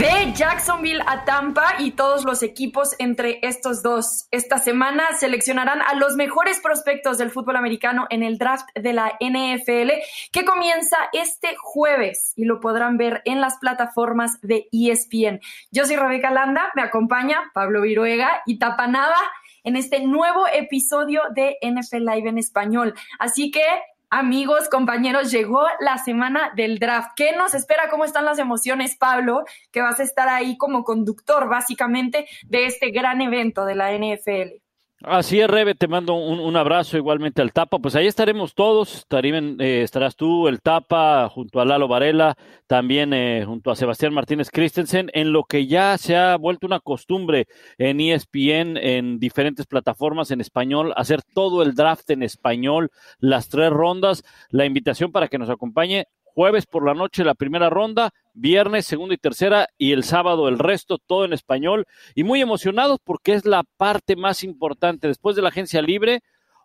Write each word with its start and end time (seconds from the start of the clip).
de 0.00 0.32
Jacksonville 0.32 1.02
a 1.06 1.26
Tampa 1.26 1.74
y 1.78 1.90
todos 1.90 2.24
los 2.24 2.42
equipos 2.42 2.94
entre 2.98 3.38
estos 3.42 3.82
dos. 3.82 4.28
Esta 4.30 4.56
semana 4.56 5.04
seleccionarán 5.18 5.82
a 5.82 5.94
los 5.94 6.16
mejores 6.16 6.58
prospectos 6.60 7.18
del 7.18 7.30
fútbol 7.30 7.56
americano 7.56 8.06
en 8.08 8.22
el 8.22 8.38
draft 8.38 8.66
de 8.74 8.94
la 8.94 9.12
NFL 9.20 9.90
que 10.32 10.46
comienza 10.46 10.96
este 11.12 11.54
jueves 11.58 12.32
y 12.34 12.46
lo 12.46 12.60
podrán 12.60 12.96
ver 12.96 13.20
en 13.26 13.42
las 13.42 13.58
plataformas 13.58 14.40
de 14.40 14.68
ESPN. 14.72 15.40
Yo 15.70 15.84
soy 15.84 15.96
Rebeca 15.96 16.30
Landa, 16.30 16.72
me 16.74 16.80
acompaña 16.80 17.50
Pablo 17.52 17.82
Viruega 17.82 18.40
y 18.46 18.58
Tapanada 18.58 19.18
en 19.64 19.76
este 19.76 20.00
nuevo 20.00 20.46
episodio 20.50 21.20
de 21.34 21.58
NFL 21.60 22.06
Live 22.06 22.30
en 22.30 22.38
español. 22.38 22.94
Así 23.18 23.50
que 23.50 23.64
Amigos, 24.12 24.68
compañeros, 24.68 25.30
llegó 25.30 25.64
la 25.78 25.96
semana 25.98 26.50
del 26.56 26.80
draft. 26.80 27.12
¿Qué 27.14 27.30
nos 27.36 27.54
espera? 27.54 27.88
¿Cómo 27.88 28.04
están 28.04 28.24
las 28.24 28.40
emociones, 28.40 28.96
Pablo? 28.96 29.44
Que 29.70 29.82
vas 29.82 30.00
a 30.00 30.02
estar 30.02 30.28
ahí 30.28 30.58
como 30.58 30.82
conductor, 30.82 31.48
básicamente, 31.48 32.26
de 32.48 32.66
este 32.66 32.90
gran 32.90 33.20
evento 33.20 33.64
de 33.64 33.76
la 33.76 33.92
NFL. 33.92 34.69
Así 35.02 35.40
es, 35.40 35.48
Rebe, 35.48 35.74
te 35.74 35.88
mando 35.88 36.12
un, 36.12 36.56
abrazo 36.56 36.98
igualmente 36.98 37.40
al 37.40 37.54
Tapa. 37.54 37.78
Pues 37.78 37.96
ahí 37.96 38.06
estaremos 38.06 38.54
todos, 38.54 39.06
eh, 39.10 39.80
estarás 39.82 40.14
tú, 40.14 40.46
el 40.46 40.60
Tapa, 40.60 41.26
junto 41.30 41.58
a 41.58 41.64
Lalo 41.64 41.88
Varela, 41.88 42.36
también 42.66 43.14
eh, 43.14 43.44
junto 43.46 43.70
a 43.70 43.76
Sebastián 43.76 44.12
Martínez 44.12 44.50
Christensen, 44.50 45.10
en 45.14 45.32
lo 45.32 45.44
que 45.44 45.66
ya 45.66 45.96
se 45.96 46.18
ha 46.18 46.36
vuelto 46.36 46.66
una 46.66 46.80
costumbre 46.80 47.46
en 47.78 47.98
ESPN, 47.98 48.76
en 48.76 49.18
diferentes 49.18 49.64
plataformas 49.64 50.32
en 50.32 50.42
español, 50.42 50.92
hacer 50.94 51.22
todo 51.22 51.62
el 51.62 51.74
draft 51.74 52.10
en 52.10 52.22
español, 52.22 52.90
las 53.20 53.48
tres 53.48 53.70
rondas. 53.70 54.22
La 54.50 54.66
invitación 54.66 55.12
para 55.12 55.28
que 55.28 55.38
nos 55.38 55.48
acompañe 55.48 56.08
jueves 56.34 56.66
por 56.66 56.86
la 56.86 56.94
noche 56.94 57.24
la 57.24 57.34
primera 57.34 57.70
ronda, 57.70 58.10
viernes 58.32 58.86
segunda 58.86 59.14
y 59.14 59.18
tercera 59.18 59.68
y 59.76 59.92
el 59.92 60.04
sábado 60.04 60.48
el 60.48 60.58
resto, 60.58 60.98
todo 60.98 61.24
en 61.24 61.32
español 61.32 61.86
y 62.14 62.24
muy 62.24 62.40
emocionados 62.40 62.98
porque 63.02 63.34
es 63.34 63.44
la 63.44 63.64
parte 63.76 64.16
más 64.16 64.44
importante 64.44 65.08
después 65.08 65.36
de 65.36 65.42
la 65.42 65.48
agencia 65.48 65.82
libre 65.82 66.22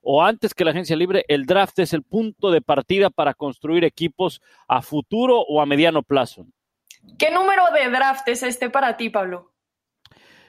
o 0.08 0.24
antes 0.24 0.54
que 0.54 0.64
la 0.64 0.72
agencia 0.72 0.96
libre, 0.96 1.26
el 1.28 1.48
draft 1.48 1.80
es 1.80 1.92
el 1.92 2.04
punto 2.04 2.52
de 2.52 2.62
partida 2.62 3.10
para 3.10 3.34
construir 3.34 3.84
equipos 3.84 4.40
a 4.68 4.84
futuro 4.84 5.40
o 5.42 5.62
a 5.62 5.66
mediano 5.66 6.04
plazo. 6.04 6.46
¿Qué 7.18 7.32
número 7.32 7.64
de 7.74 7.90
draft 7.90 8.28
es 8.28 8.44
este 8.44 8.70
para 8.70 8.98
ti, 8.98 9.10
Pablo? 9.10 9.55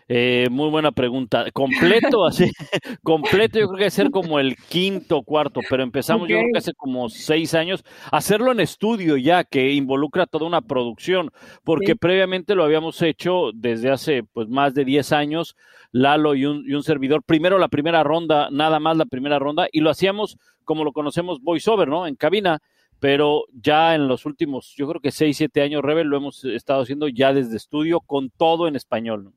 Eh, 0.08 0.46
muy 0.50 0.70
buena 0.70 0.92
pregunta. 0.92 1.50
Completo, 1.52 2.24
así, 2.24 2.50
completo, 3.02 3.58
yo 3.58 3.66
creo 3.68 3.78
que 3.78 3.90
ser 3.90 4.10
como 4.10 4.38
el 4.38 4.56
quinto 4.56 5.22
cuarto, 5.22 5.60
pero 5.68 5.82
empezamos 5.82 6.28
yo 6.28 6.38
creo 6.38 6.50
que 6.52 6.58
hace 6.58 6.74
como 6.74 7.08
seis 7.08 7.54
años, 7.54 7.84
hacerlo 8.12 8.52
en 8.52 8.60
estudio 8.60 9.16
ya, 9.16 9.42
que 9.42 9.72
involucra 9.72 10.26
toda 10.26 10.46
una 10.46 10.60
producción, 10.60 11.30
porque 11.64 11.96
previamente 11.96 12.54
lo 12.54 12.62
habíamos 12.62 13.02
hecho 13.02 13.50
desde 13.52 13.90
hace 13.90 14.22
pues 14.22 14.48
más 14.48 14.74
de 14.74 14.84
diez 14.84 15.12
años, 15.12 15.56
Lalo 15.90 16.34
y 16.34 16.46
un, 16.46 16.64
y 16.68 16.74
un 16.74 16.84
servidor, 16.84 17.22
primero 17.24 17.58
la 17.58 17.68
primera 17.68 18.04
ronda, 18.04 18.48
nada 18.50 18.78
más 18.78 18.96
la 18.96 19.06
primera 19.06 19.40
ronda, 19.40 19.66
y 19.72 19.80
lo 19.80 19.90
hacíamos 19.90 20.38
como 20.64 20.84
lo 20.84 20.92
conocemos 20.92 21.40
voiceover, 21.42 21.88
¿no? 21.88 22.06
En 22.06 22.14
cabina 22.16 22.60
pero 22.98 23.44
ya 23.52 23.94
en 23.94 24.08
los 24.08 24.24
últimos, 24.24 24.72
yo 24.74 24.88
creo 24.88 25.02
que 25.02 25.10
seis, 25.10 25.36
siete 25.36 25.60
años, 25.60 25.82
Rebel, 25.82 26.06
lo 26.06 26.16
hemos 26.16 26.44
estado 26.44 26.82
haciendo 26.82 27.08
ya 27.08 27.34
desde 27.34 27.56
estudio 27.56 28.00
con 28.00 28.30
todo 28.30 28.68
en 28.68 28.74
español. 28.74 29.34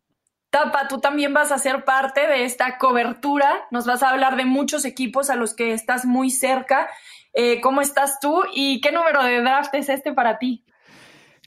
Tapa, 0.49 0.87
tú 0.87 0.99
también 0.99 1.33
vas 1.33 1.51
a 1.51 1.59
ser 1.59 1.85
parte 1.85 2.25
de 2.27 2.43
esta 2.43 2.77
cobertura. 2.79 3.67
Nos 3.69 3.85
vas 3.85 4.01
a 4.01 4.09
hablar 4.09 4.35
de 4.35 4.45
muchos 4.45 4.83
equipos 4.83 5.29
a 5.29 5.35
los 5.35 5.53
que 5.53 5.73
estás 5.73 6.05
muy 6.05 6.31
cerca. 6.31 6.89
Eh, 7.33 7.61
¿Cómo 7.61 7.81
estás 7.81 8.19
tú 8.19 8.43
y 8.53 8.81
qué 8.81 8.91
número 8.91 9.23
de 9.23 9.41
draft 9.41 9.73
es 9.75 9.89
este 9.89 10.11
para 10.11 10.39
ti? 10.39 10.65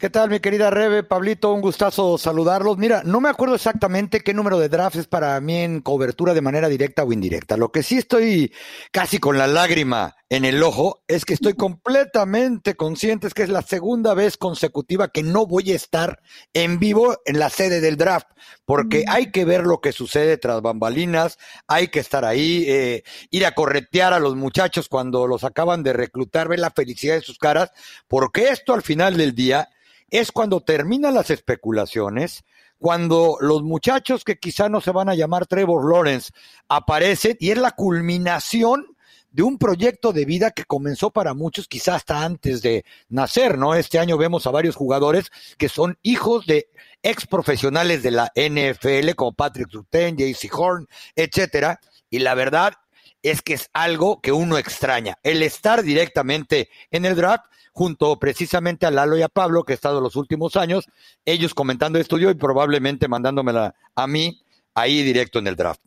¿Qué 0.03 0.11
tal, 0.11 0.31
mi 0.31 0.41
querida 0.41 0.69
Rebe? 0.69 1.05
Pablito, 1.05 1.53
un 1.53 1.61
gustazo 1.61 2.19
saludarlos. 2.19 2.77
Mira, 2.77 3.03
no 3.05 3.21
me 3.21 3.29
acuerdo 3.29 3.55
exactamente 3.55 4.21
qué 4.21 4.35
número 4.35 4.59
de 4.59 4.69
draft 4.69 4.97
es 4.97 5.07
para 5.07 5.41
mí 5.41 5.59
en 5.59 5.81
cobertura 5.81 6.35
de 6.35 6.41
manera 6.41 6.69
directa 6.69 7.05
o 7.05 7.13
indirecta. 7.13 7.57
Lo 7.57 7.71
que 7.71 7.85
sí 7.85 7.99
estoy 7.99 8.53
casi 8.91 9.19
con 9.19 9.39
la 9.39 9.47
lágrima 9.47 10.17
en 10.33 10.47
el 10.47 10.63
ojo 10.63 11.03
es 11.09 11.27
que 11.27 11.35
estoy 11.35 11.53
completamente 11.53 12.75
consciente 12.75 13.27
es 13.27 13.35
que 13.35 13.43
es 13.43 13.51
la 13.51 13.61
segunda 13.61 14.15
vez 14.15 14.39
consecutiva 14.39 15.09
que 15.09 15.23
no 15.23 15.47
voy 15.47 15.73
a 15.73 15.77
estar 15.77 16.23
en 16.55 16.79
vivo 16.79 17.19
en 17.27 17.39
la 17.39 17.51
sede 17.51 17.83
del 17.83 17.99
draft, 17.99 18.29
porque 18.65 19.05
hay 19.09 19.31
que 19.31 19.45
ver 19.45 19.65
lo 19.65 19.83
que 19.83 19.93
sucede 19.93 20.39
tras 20.39 20.63
bambalinas, 20.63 21.37
hay 21.67 21.89
que 21.89 22.01
estar 22.01 22.25
ahí, 22.25 22.65
eh, 22.67 23.03
ir 23.29 23.45
a 23.45 23.53
corretear 23.53 24.15
a 24.15 24.21
los 24.21 24.35
muchachos 24.35 24.89
cuando 24.89 25.27
los 25.27 25.45
acaban 25.45 25.83
de 25.83 25.93
reclutar, 25.93 26.49
ver 26.49 26.61
la 26.61 26.71
felicidad 26.71 27.17
de 27.17 27.21
sus 27.21 27.37
caras, 27.37 27.71
porque 28.09 28.49
esto 28.49 28.73
al 28.73 28.81
final 28.81 29.19
del 29.19 29.35
día 29.35 29.69
es 30.09 30.33
cuando 30.33 30.63
terminan 30.63 31.13
las 31.13 31.29
especulaciones, 31.29 32.43
cuando 32.79 33.37
los 33.41 33.63
muchachos 33.63 34.25
que 34.25 34.39
quizá 34.39 34.71
no 34.71 34.81
se 34.81 34.93
van 34.93 35.11
a 35.11 35.15
llamar 35.15 35.47
Trevor 35.47 35.93
Lawrence 35.93 36.33
aparecen 36.69 37.37
y 37.39 37.51
es 37.51 37.59
la 37.59 37.73
culminación 37.73 38.92
de 39.33 39.43
un 39.43 39.59
proyecto 39.59 40.13
de 40.13 40.25
vida 40.25 40.51
que 40.51 40.65
comenzó 40.65 41.11
para 41.11 41.35
muchos 41.35 41.67
quizá 41.67 41.95
hasta 41.95 42.23
antes 42.23 42.63
de 42.63 42.85
nacer, 43.09 43.59
¿no? 43.59 43.75
Este 43.75 43.99
año 43.99 44.19
vemos 44.19 44.47
a 44.47 44.51
varios 44.51 44.77
jugadores 44.77 45.31
que 45.59 45.69
son 45.69 45.99
hijos 46.03 46.47
de 46.47 46.69
ex 47.03 47.27
profesionales 47.27 48.03
de 48.03 48.11
la 48.11 48.33
NFL 48.37 49.15
como 49.17 49.33
Patrick 49.33 49.71
Surtain, 49.71 50.17
JC 50.17 50.49
Horn, 50.53 50.87
etcétera, 51.17 51.81
y 52.11 52.21
la 52.21 52.35
verdad 52.35 52.75
es 53.23 53.41
que 53.41 53.55
es 53.55 53.71
algo 53.73 54.21
que 54.21 54.33
uno 54.33 54.59
extraña, 54.59 55.19
el 55.23 55.43
estar 55.43 55.83
directamente 55.83 56.69
en 56.91 57.07
el 57.07 57.17
draft 57.17 57.47
junto 57.73 58.19
precisamente 58.19 58.85
a 58.85 58.91
Lalo 58.91 59.17
y 59.17 59.23
a 59.23 59.29
Pablo, 59.29 59.65
que 59.65 59.73
he 59.73 59.75
estado 59.75 60.01
los 60.01 60.17
últimos 60.17 60.57
años, 60.57 60.87
ellos 61.25 61.55
comentando 61.55 61.99
esto 61.99 62.19
yo 62.19 62.31
y 62.31 62.35
probablemente 62.35 63.09
mandándomela 63.09 63.75
a 63.95 64.07
mí 64.07 64.43
ahí 64.75 65.03
directo 65.03 65.39
en 65.39 65.47
el 65.47 65.57
draft. 65.57 65.81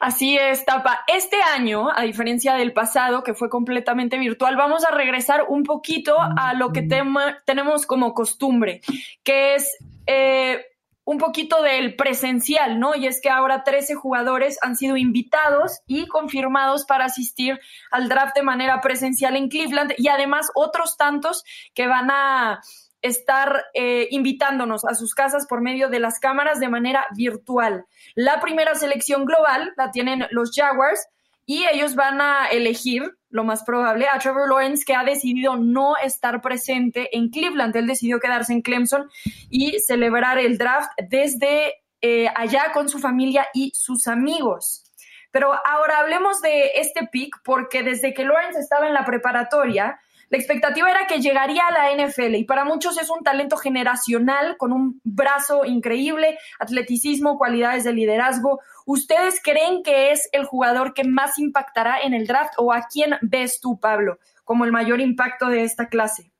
Así 0.00 0.36
es, 0.36 0.64
Tapa. 0.64 1.04
Este 1.06 1.40
año, 1.42 1.88
a 1.94 2.02
diferencia 2.02 2.54
del 2.54 2.72
pasado, 2.72 3.22
que 3.22 3.34
fue 3.34 3.48
completamente 3.48 4.18
virtual, 4.18 4.56
vamos 4.56 4.84
a 4.84 4.90
regresar 4.90 5.46
un 5.48 5.62
poquito 5.62 6.16
a 6.18 6.54
lo 6.54 6.72
que 6.72 6.82
tenemos 6.82 7.86
como 7.86 8.14
costumbre, 8.14 8.80
que 9.22 9.54
es 9.54 9.76
eh, 10.06 10.64
un 11.04 11.18
poquito 11.18 11.62
del 11.62 11.96
presencial, 11.96 12.80
¿no? 12.80 12.94
Y 12.94 13.06
es 13.06 13.20
que 13.20 13.28
ahora 13.28 13.62
13 13.62 13.94
jugadores 13.94 14.58
han 14.62 14.76
sido 14.76 14.96
invitados 14.96 15.80
y 15.86 16.06
confirmados 16.06 16.84
para 16.86 17.04
asistir 17.04 17.60
al 17.90 18.08
draft 18.08 18.34
de 18.34 18.42
manera 18.42 18.80
presencial 18.80 19.36
en 19.36 19.48
Cleveland 19.48 19.92
y 19.98 20.08
además 20.08 20.50
otros 20.54 20.96
tantos 20.96 21.44
que 21.74 21.86
van 21.86 22.10
a 22.10 22.62
estar 23.04 23.66
eh, 23.74 24.08
invitándonos 24.10 24.86
a 24.86 24.94
sus 24.94 25.14
casas 25.14 25.46
por 25.46 25.60
medio 25.60 25.90
de 25.90 26.00
las 26.00 26.18
cámaras 26.18 26.58
de 26.58 26.70
manera 26.70 27.06
virtual. 27.14 27.84
La 28.14 28.40
primera 28.40 28.74
selección 28.74 29.26
global 29.26 29.74
la 29.76 29.90
tienen 29.90 30.26
los 30.30 30.52
Jaguars 30.54 31.06
y 31.44 31.66
ellos 31.70 31.94
van 31.94 32.22
a 32.22 32.46
elegir, 32.46 33.02
lo 33.28 33.44
más 33.44 33.62
probable, 33.62 34.08
a 34.08 34.18
Trevor 34.18 34.48
Lawrence, 34.48 34.84
que 34.86 34.94
ha 34.94 35.04
decidido 35.04 35.56
no 35.56 35.96
estar 36.02 36.40
presente 36.40 37.14
en 37.14 37.28
Cleveland. 37.28 37.76
Él 37.76 37.86
decidió 37.86 38.20
quedarse 38.20 38.54
en 38.54 38.62
Clemson 38.62 39.10
y 39.50 39.78
celebrar 39.80 40.38
el 40.38 40.56
draft 40.56 40.90
desde 41.10 41.74
eh, 42.00 42.28
allá 42.34 42.72
con 42.72 42.88
su 42.88 42.98
familia 43.00 43.46
y 43.52 43.70
sus 43.74 44.08
amigos. 44.08 44.84
Pero 45.30 45.52
ahora 45.66 45.98
hablemos 45.98 46.40
de 46.40 46.70
este 46.76 47.06
pick, 47.12 47.36
porque 47.44 47.82
desde 47.82 48.14
que 48.14 48.24
Lawrence 48.24 48.60
estaba 48.60 48.86
en 48.86 48.94
la 48.94 49.04
preparatoria, 49.04 50.00
la 50.34 50.38
expectativa 50.38 50.90
era 50.90 51.06
que 51.06 51.20
llegaría 51.20 51.62
a 51.64 51.70
la 51.70 52.06
NFL 52.06 52.34
y 52.34 52.42
para 52.42 52.64
muchos 52.64 53.00
es 53.00 53.08
un 53.08 53.22
talento 53.22 53.56
generacional 53.56 54.56
con 54.56 54.72
un 54.72 55.00
brazo 55.04 55.64
increíble, 55.64 56.36
atleticismo, 56.58 57.38
cualidades 57.38 57.84
de 57.84 57.92
liderazgo. 57.92 58.58
¿Ustedes 58.84 59.40
creen 59.40 59.84
que 59.84 60.10
es 60.10 60.28
el 60.32 60.44
jugador 60.44 60.92
que 60.92 61.04
más 61.04 61.38
impactará 61.38 62.00
en 62.00 62.14
el 62.14 62.26
draft 62.26 62.54
o 62.58 62.72
a 62.72 62.88
quién 62.92 63.14
ves 63.22 63.60
tú, 63.60 63.78
Pablo, 63.78 64.18
como 64.42 64.64
el 64.64 64.72
mayor 64.72 65.00
impacto 65.00 65.46
de 65.46 65.62
esta 65.62 65.88
clase? 65.88 66.32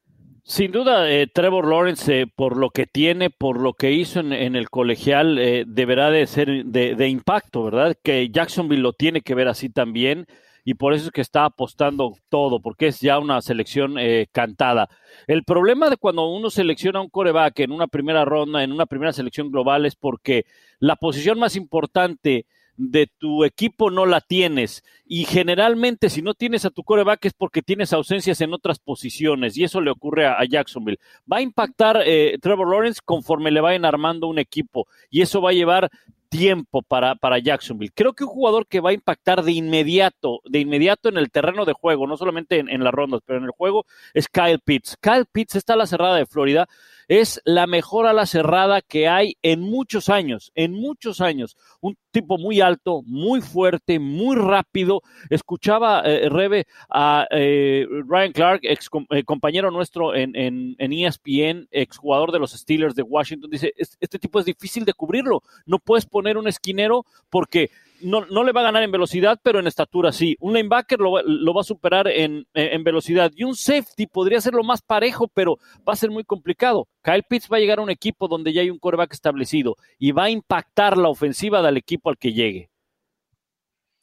Sin 0.43 0.73
duda, 0.73 1.08
eh, 1.08 1.29
Trevor 1.32 1.69
Lawrence, 1.69 2.23
eh, 2.23 2.26
por 2.26 2.56
lo 2.56 2.70
que 2.70 2.87
tiene, 2.87 3.31
por 3.31 3.61
lo 3.61 3.75
que 3.75 3.93
hizo 3.93 4.19
en, 4.19 4.32
el 4.32 4.70
colegial, 4.70 5.38
eh, 5.38 5.62
deberá 5.69 6.11
de 6.11 6.26
ser 6.26 6.64
de, 6.64 6.97
de, 6.97 7.08
impacto, 7.08 7.62
¿verdad? 7.62 7.97
Que 8.02 8.29
Jacksonville 8.29 8.82
lo 8.82 8.93
tiene 8.93 9.20
que 9.20 9.37
ver 9.37 9.47
así 9.47 9.70
también 9.70 10.26
y 10.64 10.75
por 10.75 10.94
eso 10.94 11.06
es 11.06 11.11
que 11.12 11.20
está 11.20 11.44
apostando 11.44 12.16
todo, 12.28 12.61
porque 12.61 12.88
es 12.88 13.00
ya 13.00 13.19
una 13.19 13.40
selección 13.43 13.99
eh, 13.99 14.26
cantada. 14.32 14.88
El 15.26 15.44
problema 15.44 15.90
de 15.90 15.99
cuando 15.99 16.26
uno 16.26 16.50
selecciona 16.50 17.00
un 17.00 17.11
coreback 17.11 17.61
en 17.61 17.72
una 17.72 17.87
primera 17.87 18.25
ronda, 18.25 18.64
en 18.64 18.72
una 18.72 18.87
primera 18.87 19.12
selección 19.12 19.50
global, 19.50 19.84
es 19.84 19.94
porque 19.94 20.46
la 20.78 20.96
posición 20.96 21.38
más 21.38 21.55
importante 21.56 22.46
de 22.76 23.08
tu 23.19 23.44
equipo 23.44 23.90
no 23.90 24.06
la 24.06 24.20
tienes. 24.20 24.82
Y 25.06 25.25
generalmente 25.25 26.11
si 26.11 26.22
no 26.22 26.34
tienes 26.34 26.64
a 26.64 26.70
tu 26.70 26.82
coreback 26.82 27.26
es 27.26 27.32
porque 27.32 27.62
tienes 27.62 27.93
ausencias 27.93 28.40
en 28.40 28.52
otras 28.52 28.78
posiciones. 28.78 29.56
Y 29.56 29.64
eso 29.64 29.81
le 29.81 29.90
ocurre 29.90 30.26
a, 30.26 30.44
Jacksonville. 30.44 30.99
Va 31.31 31.38
a 31.38 31.43
impactar 31.43 32.02
eh, 32.05 32.38
Trevor 32.40 32.70
Lawrence 32.70 33.00
conforme 33.05 33.50
le 33.50 33.61
vayan 33.61 33.84
armando 33.84 34.26
un 34.26 34.38
equipo. 34.38 34.87
Y 35.11 35.22
eso 35.22 35.40
va 35.40 35.50
a 35.50 35.55
llevar 35.55 35.90
tiempo 36.34 36.82
para, 36.82 37.14
para 37.14 37.38
Jacksonville. 37.38 37.92
Creo 37.94 38.12
que 38.12 38.25
un 38.25 38.31
jugador 38.31 38.66
que 38.66 38.81
va 38.81 38.90
a 38.90 38.92
impactar 38.92 39.44
de 39.44 39.52
inmediato, 39.52 40.40
de 40.44 40.58
inmediato 40.58 41.08
en 41.08 41.16
el 41.16 41.31
terreno 41.31 41.64
de 41.64 41.75
juego, 41.75 42.08
no 42.08 42.16
solamente 42.16 42.58
en, 42.58 42.82
las 42.82 42.92
rondas, 42.92 43.20
pero 43.25 43.38
en 43.38 43.44
el 43.44 43.52
juego, 43.52 43.86
es 44.14 44.26
Kyle 44.26 44.58
Pitts. 44.58 44.96
Kyle 45.00 45.26
Pitts 45.31 45.54
está 45.54 45.75
a 45.75 45.76
la 45.76 45.86
cerrada 45.86 46.16
de 46.16 46.26
Florida. 46.26 46.66
Es 47.08 47.40
la 47.44 47.66
mejor 47.66 48.06
ala 48.06 48.26
cerrada 48.26 48.82
que 48.82 49.08
hay 49.08 49.36
en 49.42 49.60
muchos 49.60 50.08
años, 50.08 50.52
en 50.54 50.72
muchos 50.72 51.20
años. 51.20 51.56
Un 51.80 51.96
tipo 52.10 52.38
muy 52.38 52.60
alto, 52.60 53.02
muy 53.06 53.40
fuerte, 53.40 53.98
muy 53.98 54.36
rápido. 54.36 55.02
Escuchaba, 55.30 56.02
eh, 56.04 56.28
Rebe, 56.28 56.66
a 56.88 57.26
eh, 57.30 57.86
Ryan 58.06 58.32
Clark, 58.32 58.60
ex 58.62 58.88
eh, 59.10 59.24
compañero 59.24 59.70
nuestro 59.70 60.14
en, 60.14 60.34
en, 60.36 60.76
en, 60.78 60.92
ESPN, 60.92 61.68
exjugador 61.70 62.32
de 62.32 62.38
los 62.38 62.52
Steelers 62.52 62.94
de 62.94 63.02
Washington, 63.02 63.50
dice, 63.50 63.72
este 63.76 64.18
tipo 64.18 64.38
es 64.38 64.46
difícil 64.46 64.84
de 64.84 64.94
cubrirlo. 64.94 65.42
No 65.66 65.78
puedes 65.78 66.06
poner 66.06 66.36
un 66.38 66.48
esquinero 66.48 67.04
porque 67.30 67.70
no, 68.04 68.26
no, 68.26 68.44
le 68.44 68.52
va 68.52 68.60
a 68.60 68.64
ganar 68.64 68.82
en 68.82 68.92
velocidad, 68.92 69.40
pero 69.42 69.58
en 69.58 69.66
estatura 69.66 70.12
sí. 70.12 70.36
Un 70.40 70.54
linebacker 70.54 71.00
lo, 71.00 71.22
lo 71.22 71.54
va 71.54 71.62
a 71.62 71.64
superar 71.64 72.06
en, 72.08 72.46
en, 72.54 72.84
velocidad. 72.84 73.32
Y 73.34 73.44
un 73.44 73.56
safety 73.56 74.06
podría 74.06 74.40
ser 74.40 74.54
lo 74.54 74.62
más 74.62 74.82
parejo, 74.82 75.28
pero 75.28 75.58
va 75.88 75.94
a 75.94 75.96
ser 75.96 76.10
muy 76.10 76.24
complicado. 76.24 76.86
Kyle 77.02 77.24
Pitts 77.28 77.48
va 77.50 77.56
a 77.56 77.60
llegar 77.60 77.78
a 77.78 77.82
un 77.82 77.90
equipo 77.90 78.28
donde 78.28 78.52
ya 78.52 78.62
hay 78.62 78.70
un 78.70 78.78
coreback 78.78 79.12
establecido 79.12 79.76
y 79.98 80.12
va 80.12 80.24
a 80.24 80.30
impactar 80.30 80.98
la 80.98 81.08
ofensiva 81.08 81.62
del 81.62 81.76
equipo 81.76 82.10
al 82.10 82.18
que 82.18 82.32
llegue. 82.32 82.70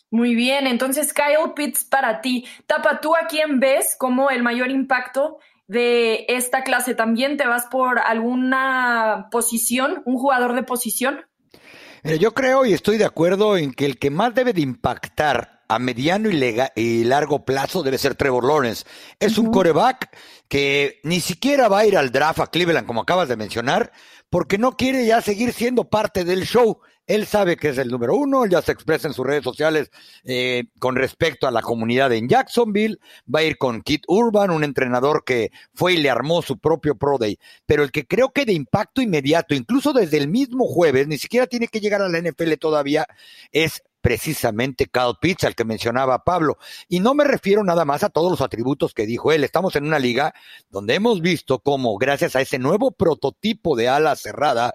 Muy 0.09 0.36
bien, 0.36 0.68
entonces 0.68 1.13
Kyle 1.13 1.53
Pitts 1.56 1.86
para 1.86 2.19
ti. 2.19 2.45
Tapa, 2.65 3.00
¿tú 3.00 3.15
a 3.15 3.27
quién 3.27 3.62
ves 3.62 3.95
como 3.98 4.30
el 4.30 4.44
mayor 4.44 4.69
impacto 4.69 5.39
de 5.68 6.25
esta 6.27 6.63
clase? 6.63 6.95
¿También 6.95 7.38
te 7.38 7.48
vas 7.48 7.68
por 7.68 7.98
alguna 8.00 9.30
posición, 9.31 10.01
un 10.06 10.18
jugador 10.18 10.53
de 10.53 10.63
posición? 10.63 11.21
Yo 12.03 12.33
creo 12.33 12.65
y 12.65 12.74
estoy 12.74 12.98
de 12.98 13.06
acuerdo 13.06 13.57
en 13.57 13.74
que 13.74 13.86
el 13.86 13.98
que 13.98 14.09
más 14.09 14.33
debe 14.33 14.53
de 14.53 14.62
impactar 14.62 15.62
a 15.68 15.80
mediano 15.80 16.30
y, 16.30 17.03
largo 17.06 17.45
plazo 17.45 17.81
debe 17.81 17.98
ser 17.98 18.15
Trevor 18.15 18.45
Lawrence. 18.45 18.86
Es 19.19 19.38
un 19.38 19.51
coreback 19.51 20.09
que 20.50 21.00
ni 21.03 21.21
siquiera 21.21 21.69
va 21.69 21.80
a 21.80 21.86
ir 21.86 21.98
al 21.98 22.12
draft 22.12 22.39
a 22.39 22.48
Cleveland, 22.48 22.86
como 22.86 23.01
acabas 23.01 23.30
de 23.30 23.38
mencionar, 23.38 23.94
porque 24.31 24.57
no 24.57 24.78
quiere 24.78 25.06
ya 25.06 25.22
seguir 25.22 25.51
siendo 25.51 25.89
parte 25.89 26.24
del 26.24 26.45
show. 26.45 26.80
Él 27.06 27.25
sabe 27.25 27.57
que 27.57 27.69
es 27.69 27.78
el 27.78 27.89
número 27.89 28.16
uno, 28.16 28.45
ya 28.45 28.62
se 28.62 28.72
expresa 28.72 29.10
en 29.10 29.13
sus 29.13 29.25
redes 29.25 29.44
sociales 29.44 29.92
eh, 30.24 30.63
con 30.80 30.95
respecto 30.95 31.48
a 31.48 31.51
la 31.51 31.62
comunidad 31.62 32.13
en 32.13 32.30
Jacksonville, 32.30 32.98
va 33.24 33.42
a 33.42 33.44
ir 33.44 33.57
con 33.57 33.81
Kit 33.81 34.04
Urban, 34.07 34.50
un 34.50 34.63
entrenador 34.63 35.25
que 35.25 35.51
fue 35.74 35.94
y 35.94 35.98
le 35.98 36.10
armó 36.10 36.42
su 36.42 36.57
propio 36.57 36.95
Pro 36.95 37.18
Day, 37.18 37.38
pero 37.66 37.83
el 37.83 37.92
que 37.92 38.07
creo 38.07 38.31
que 38.31 38.45
de 38.45 38.54
impacto 38.54 39.01
inmediato, 39.01 39.54
incluso 39.54 39.92
desde 39.92 40.18
el 40.18 40.30
mismo 40.30 40.66
jueves, 40.66 41.07
ni 41.07 41.18
siquiera 41.18 41.48
tiene 41.48 41.68
que 41.68 41.81
llegar 41.81 42.01
a 42.01 42.07
la 42.07 42.19
NFL 42.19 42.54
todavía, 42.54 43.06
es 43.51 43.84
precisamente 44.01 44.88
Kyle 44.88 45.15
Pitts, 45.19 45.45
al 45.45 45.56
que 45.56 45.63
mencionaba 45.63 46.24
Pablo. 46.24 46.57
Y 46.89 47.00
no 47.00 47.13
me 47.13 47.24
refiero 47.24 47.63
nada 47.63 47.86
más 47.86 48.03
a 48.03 48.09
todos 48.09 48.31
los 48.31 48.42
atributos 48.42 48.94
que 48.94 49.06
dijo 49.06 49.31
él. 49.31 49.44
Estamos 49.44 49.75
en 49.75 49.86
una 49.86 50.00
liga 50.00 50.33
donde 50.69 50.95
hemos 50.95 51.21
visto 51.21 51.59
cómo, 51.59 51.98
gracias 51.98 52.36
a 52.36 52.42
ese 52.42 52.59
nuevo 52.59 52.92
prototipo 52.92 53.75
de 53.75 53.88
ala 53.88 54.15
cerrada, 54.15 54.74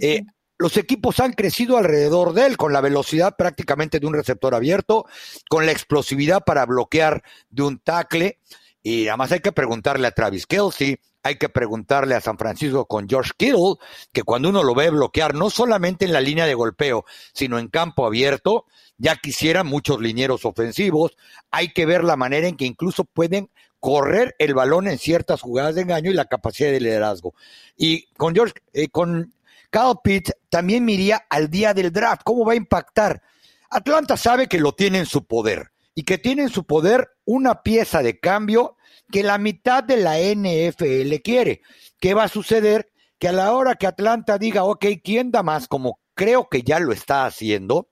eh, 0.00 0.24
los 0.58 0.76
equipos 0.76 1.20
han 1.20 1.32
crecido 1.32 1.76
alrededor 1.76 2.32
de 2.32 2.46
él, 2.46 2.56
con 2.56 2.72
la 2.72 2.80
velocidad 2.80 3.36
prácticamente 3.36 4.00
de 4.00 4.06
un 4.06 4.14
receptor 4.14 4.54
abierto, 4.54 5.04
con 5.50 5.66
la 5.66 5.72
explosividad 5.72 6.44
para 6.44 6.64
bloquear 6.64 7.22
de 7.50 7.62
un 7.62 7.78
tackle. 7.78 8.38
Y 8.82 9.08
además 9.08 9.32
hay 9.32 9.40
que 9.40 9.52
preguntarle 9.52 10.06
a 10.06 10.12
Travis 10.12 10.46
Kelsey, 10.46 10.98
hay 11.26 11.36
que 11.36 11.48
preguntarle 11.48 12.14
a 12.14 12.20
San 12.20 12.38
Francisco 12.38 12.86
con 12.86 13.08
George 13.08 13.32
Kittle, 13.36 13.74
que 14.12 14.22
cuando 14.22 14.48
uno 14.48 14.62
lo 14.62 14.74
ve 14.74 14.90
bloquear, 14.90 15.34
no 15.34 15.50
solamente 15.50 16.04
en 16.04 16.12
la 16.12 16.20
línea 16.20 16.46
de 16.46 16.54
golpeo, 16.54 17.04
sino 17.32 17.58
en 17.58 17.68
campo 17.68 18.06
abierto, 18.06 18.64
ya 18.96 19.16
quisieran 19.16 19.66
muchos 19.66 20.00
linieros 20.00 20.44
ofensivos. 20.44 21.16
Hay 21.50 21.72
que 21.72 21.84
ver 21.84 22.04
la 22.04 22.16
manera 22.16 22.46
en 22.46 22.56
que 22.56 22.64
incluso 22.64 23.04
pueden 23.04 23.50
correr 23.80 24.34
el 24.38 24.54
balón 24.54 24.88
en 24.88 24.98
ciertas 24.98 25.42
jugadas 25.42 25.74
de 25.74 25.82
engaño 25.82 26.10
y 26.10 26.14
la 26.14 26.26
capacidad 26.26 26.70
de 26.70 26.80
liderazgo. 26.80 27.34
Y 27.76 28.06
con 28.14 28.34
George, 28.34 28.54
eh, 28.72 28.88
con 28.88 29.34
Kyle 29.70 29.98
Pitt 30.02 30.30
también 30.48 30.84
miría 30.84 31.26
al 31.28 31.50
día 31.50 31.74
del 31.74 31.92
draft. 31.92 32.22
¿Cómo 32.24 32.44
va 32.44 32.52
a 32.52 32.56
impactar? 32.56 33.20
Atlanta 33.68 34.16
sabe 34.16 34.46
que 34.46 34.60
lo 34.60 34.72
tiene 34.72 34.98
en 34.98 35.06
su 35.06 35.26
poder 35.26 35.72
y 35.94 36.04
que 36.04 36.18
tiene 36.18 36.42
en 36.42 36.48
su 36.50 36.64
poder 36.64 37.10
una 37.24 37.62
pieza 37.62 38.02
de 38.02 38.20
cambio 38.20 38.75
que 39.10 39.22
la 39.22 39.38
mitad 39.38 39.84
de 39.84 39.96
la 39.96 40.18
NFL 40.18 41.14
quiere. 41.22 41.62
¿Qué 42.00 42.14
va 42.14 42.24
a 42.24 42.28
suceder? 42.28 42.90
Que 43.18 43.28
a 43.28 43.32
la 43.32 43.52
hora 43.52 43.76
que 43.76 43.86
Atlanta 43.86 44.38
diga, 44.38 44.64
ok, 44.64 44.84
¿quién 45.02 45.30
da 45.30 45.42
más? 45.42 45.68
Como 45.68 46.00
creo 46.14 46.48
que 46.48 46.62
ya 46.62 46.78
lo 46.80 46.92
está 46.92 47.26
haciendo, 47.26 47.88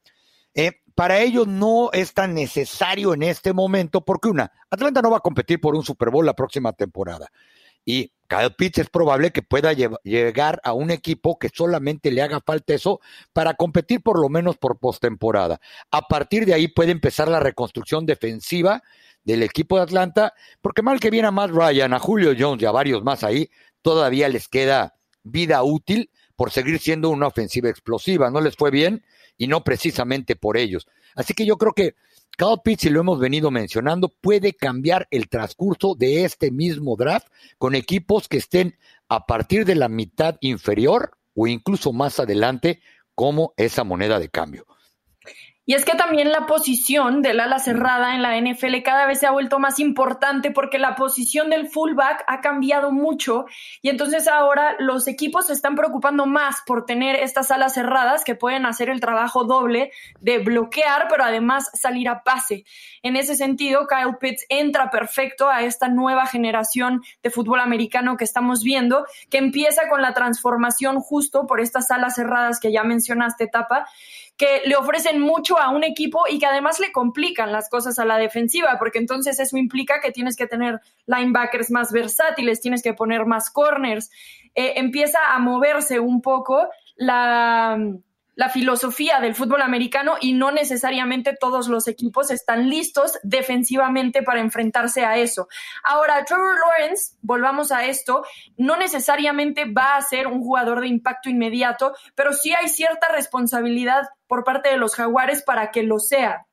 eh, 0.54 0.72
para 0.94 1.20
ellos 1.20 1.46
no 1.46 1.90
es 1.92 2.14
tan 2.14 2.34
necesario 2.34 3.14
en 3.14 3.22
este 3.22 3.52
momento, 3.52 4.04
porque 4.04 4.28
una, 4.28 4.52
Atlanta 4.70 5.02
no 5.02 5.10
va 5.10 5.18
a 5.18 5.20
competir 5.20 5.60
por 5.60 5.74
un 5.74 5.82
Super 5.82 6.10
Bowl 6.10 6.24
la 6.24 6.34
próxima 6.34 6.72
temporada. 6.72 7.30
Y 7.84 8.12
Kyle 8.28 8.54
Pitts 8.56 8.78
es 8.78 8.90
probable 8.90 9.30
que 9.30 9.42
pueda 9.42 9.72
llegar 9.72 10.60
a 10.64 10.72
un 10.72 10.90
equipo 10.90 11.38
que 11.38 11.50
solamente 11.52 12.10
le 12.10 12.22
haga 12.22 12.40
falta 12.40 12.74
eso 12.74 13.00
para 13.32 13.54
competir 13.54 14.02
por 14.02 14.18
lo 14.18 14.28
menos 14.28 14.56
por 14.56 14.78
postemporada. 14.78 15.60
A 15.90 16.02
partir 16.02 16.46
de 16.46 16.54
ahí 16.54 16.68
puede 16.68 16.92
empezar 16.92 17.28
la 17.28 17.40
reconstrucción 17.40 18.06
defensiva 18.06 18.82
del 19.24 19.42
equipo 19.42 19.76
de 19.76 19.82
Atlanta, 19.82 20.34
porque 20.60 20.82
mal 20.82 21.00
que 21.00 21.10
viene 21.10 21.28
a 21.28 21.32
Matt 21.32 21.50
Ryan, 21.50 21.94
a 21.94 21.98
Julio 21.98 22.34
Jones 22.38 22.62
y 22.62 22.66
a 22.66 22.70
varios 22.70 23.02
más 23.02 23.24
ahí, 23.24 23.50
todavía 23.82 24.28
les 24.28 24.48
queda 24.48 24.94
vida 25.22 25.62
útil 25.62 26.10
por 26.36 26.50
seguir 26.50 26.78
siendo 26.78 27.10
una 27.10 27.26
ofensiva 27.26 27.68
explosiva. 27.68 28.30
No 28.30 28.40
les 28.40 28.56
fue 28.56 28.70
bien 28.70 29.04
y 29.36 29.46
no 29.46 29.64
precisamente 29.64 30.36
por 30.36 30.56
ellos. 30.56 30.86
Así 31.14 31.34
que 31.34 31.46
yo 31.46 31.56
creo 31.56 31.72
que 31.72 31.94
Cal 32.36 32.60
Pitts, 32.64 32.84
y 32.84 32.90
lo 32.90 33.00
hemos 33.00 33.20
venido 33.20 33.50
mencionando, 33.50 34.08
puede 34.08 34.54
cambiar 34.54 35.06
el 35.10 35.28
transcurso 35.28 35.94
de 35.94 36.24
este 36.24 36.50
mismo 36.50 36.96
draft 36.96 37.28
con 37.58 37.74
equipos 37.76 38.26
que 38.26 38.38
estén 38.38 38.76
a 39.08 39.26
partir 39.26 39.64
de 39.64 39.76
la 39.76 39.88
mitad 39.88 40.36
inferior 40.40 41.12
o 41.34 41.46
incluso 41.46 41.92
más 41.92 42.18
adelante 42.18 42.80
como 43.14 43.54
esa 43.56 43.84
moneda 43.84 44.18
de 44.18 44.28
cambio. 44.28 44.66
Y 45.66 45.72
es 45.72 45.86
que 45.86 45.96
también 45.96 46.30
la 46.30 46.44
posición 46.44 47.22
del 47.22 47.40
ala 47.40 47.58
cerrada 47.58 48.14
en 48.14 48.20
la 48.20 48.38
NFL 48.38 48.82
cada 48.84 49.06
vez 49.06 49.20
se 49.20 49.26
ha 49.26 49.30
vuelto 49.30 49.58
más 49.58 49.80
importante 49.80 50.50
porque 50.50 50.78
la 50.78 50.94
posición 50.94 51.48
del 51.48 51.68
fullback 51.70 52.22
ha 52.26 52.42
cambiado 52.42 52.92
mucho 52.92 53.46
y 53.80 53.88
entonces 53.88 54.28
ahora 54.28 54.76
los 54.78 55.08
equipos 55.08 55.46
se 55.46 55.54
están 55.54 55.74
preocupando 55.74 56.26
más 56.26 56.56
por 56.66 56.84
tener 56.84 57.16
estas 57.16 57.50
alas 57.50 57.72
cerradas 57.72 58.24
que 58.24 58.34
pueden 58.34 58.66
hacer 58.66 58.90
el 58.90 59.00
trabajo 59.00 59.44
doble 59.44 59.90
de 60.20 60.38
bloquear, 60.38 61.06
pero 61.08 61.24
además 61.24 61.70
salir 61.72 62.10
a 62.10 62.22
pase. 62.22 62.64
En 63.02 63.16
ese 63.16 63.34
sentido, 63.34 63.86
Kyle 63.86 64.18
Pitts 64.20 64.44
entra 64.50 64.90
perfecto 64.90 65.48
a 65.48 65.62
esta 65.62 65.88
nueva 65.88 66.26
generación 66.26 67.02
de 67.22 67.30
fútbol 67.30 67.60
americano 67.60 68.18
que 68.18 68.24
estamos 68.24 68.62
viendo, 68.62 69.06
que 69.30 69.38
empieza 69.38 69.88
con 69.88 70.02
la 70.02 70.12
transformación 70.12 71.00
justo 71.00 71.46
por 71.46 71.60
estas 71.60 71.90
alas 71.90 72.16
cerradas 72.16 72.60
que 72.60 72.70
ya 72.70 72.84
mencionaste, 72.84 73.46
Tapa 73.46 73.86
que 74.36 74.62
le 74.64 74.76
ofrecen 74.76 75.20
mucho 75.20 75.58
a 75.58 75.70
un 75.70 75.84
equipo 75.84 76.22
y 76.28 76.38
que 76.38 76.46
además 76.46 76.80
le 76.80 76.90
complican 76.90 77.52
las 77.52 77.68
cosas 77.68 77.98
a 77.98 78.04
la 78.04 78.18
defensiva, 78.18 78.76
porque 78.78 78.98
entonces 78.98 79.38
eso 79.38 79.56
implica 79.56 80.00
que 80.00 80.10
tienes 80.10 80.36
que 80.36 80.46
tener 80.46 80.80
linebackers 81.06 81.70
más 81.70 81.92
versátiles, 81.92 82.60
tienes 82.60 82.82
que 82.82 82.94
poner 82.94 83.26
más 83.26 83.50
corners, 83.50 84.10
eh, 84.54 84.74
empieza 84.76 85.18
a 85.34 85.38
moverse 85.38 86.00
un 86.00 86.20
poco 86.20 86.68
la 86.96 87.78
la 88.34 88.48
filosofía 88.48 89.20
del 89.20 89.34
fútbol 89.34 89.62
americano 89.62 90.16
y 90.20 90.32
no 90.32 90.50
necesariamente 90.50 91.36
todos 91.38 91.68
los 91.68 91.86
equipos 91.88 92.30
están 92.30 92.68
listos 92.68 93.18
defensivamente 93.22 94.22
para 94.22 94.40
enfrentarse 94.40 95.04
a 95.04 95.16
eso. 95.18 95.48
Ahora, 95.82 96.24
Trevor 96.24 96.56
Lawrence, 96.58 97.16
volvamos 97.22 97.72
a 97.72 97.84
esto, 97.86 98.24
no 98.56 98.76
necesariamente 98.76 99.64
va 99.64 99.96
a 99.96 100.02
ser 100.02 100.26
un 100.26 100.42
jugador 100.42 100.80
de 100.80 100.88
impacto 100.88 101.30
inmediato, 101.30 101.94
pero 102.14 102.32
sí 102.32 102.52
hay 102.52 102.68
cierta 102.68 103.08
responsabilidad 103.08 104.08
por 104.26 104.44
parte 104.44 104.68
de 104.70 104.76
los 104.76 104.94
jaguares 104.94 105.42
para 105.42 105.70
que 105.70 105.82
lo 105.82 105.98
sea. 105.98 106.46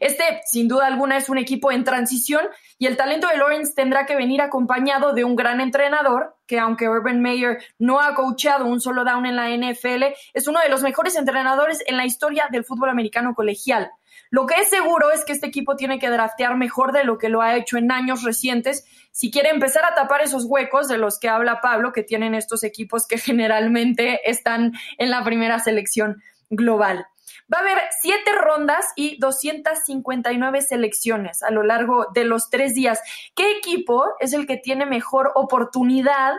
Este, 0.00 0.40
sin 0.46 0.68
duda 0.68 0.86
alguna, 0.86 1.16
es 1.16 1.28
un 1.28 1.38
equipo 1.38 1.70
en 1.72 1.84
transición 1.84 2.46
y 2.78 2.86
el 2.86 2.96
talento 2.96 3.28
de 3.28 3.36
Lawrence 3.36 3.72
tendrá 3.74 4.04
que 4.06 4.16
venir 4.16 4.40
acompañado 4.40 5.12
de 5.12 5.24
un 5.24 5.36
gran 5.36 5.60
entrenador, 5.60 6.36
que 6.46 6.58
aunque 6.58 6.88
Urban 6.88 7.20
Meyer 7.20 7.62
no 7.78 8.00
ha 8.00 8.14
coachado 8.14 8.66
un 8.66 8.80
solo 8.80 9.04
down 9.04 9.26
en 9.26 9.36
la 9.36 9.48
NFL, 9.50 10.04
es 10.32 10.48
uno 10.48 10.60
de 10.60 10.68
los 10.68 10.82
mejores 10.82 11.16
entrenadores 11.16 11.82
en 11.86 11.96
la 11.96 12.04
historia 12.04 12.48
del 12.50 12.64
fútbol 12.64 12.88
americano 12.88 13.34
colegial. 13.34 13.90
Lo 14.30 14.46
que 14.46 14.60
es 14.60 14.68
seguro 14.68 15.12
es 15.12 15.24
que 15.24 15.32
este 15.32 15.46
equipo 15.46 15.76
tiene 15.76 15.98
que 15.98 16.10
draftear 16.10 16.56
mejor 16.56 16.92
de 16.92 17.04
lo 17.04 17.18
que 17.18 17.28
lo 17.28 17.40
ha 17.40 17.54
hecho 17.54 17.76
en 17.76 17.92
años 17.92 18.24
recientes 18.24 18.84
si 19.12 19.30
quiere 19.30 19.50
empezar 19.50 19.84
a 19.84 19.94
tapar 19.94 20.22
esos 20.22 20.44
huecos 20.44 20.88
de 20.88 20.98
los 20.98 21.20
que 21.20 21.28
habla 21.28 21.60
Pablo, 21.60 21.92
que 21.92 22.02
tienen 22.02 22.34
estos 22.34 22.64
equipos 22.64 23.06
que 23.06 23.18
generalmente 23.18 24.28
están 24.28 24.72
en 24.98 25.10
la 25.10 25.22
primera 25.22 25.60
selección 25.60 26.22
global. 26.50 27.06
Va 27.52 27.58
a 27.58 27.60
haber 27.60 27.78
siete 28.00 28.32
rondas 28.32 28.86
y 28.96 29.18
259 29.18 30.62
selecciones 30.62 31.42
a 31.42 31.50
lo 31.50 31.62
largo 31.62 32.06
de 32.14 32.24
los 32.24 32.50
tres 32.50 32.74
días. 32.74 33.00
¿Qué 33.34 33.52
equipo 33.58 34.04
es 34.20 34.32
el 34.32 34.46
que 34.46 34.56
tiene 34.56 34.86
mejor 34.86 35.32
oportunidad 35.34 36.34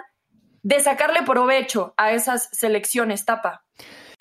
de 0.64 0.80
sacarle 0.80 1.22
provecho 1.24 1.94
a 1.98 2.12
esas 2.12 2.50
selecciones, 2.52 3.25
Tapa? 3.25 3.64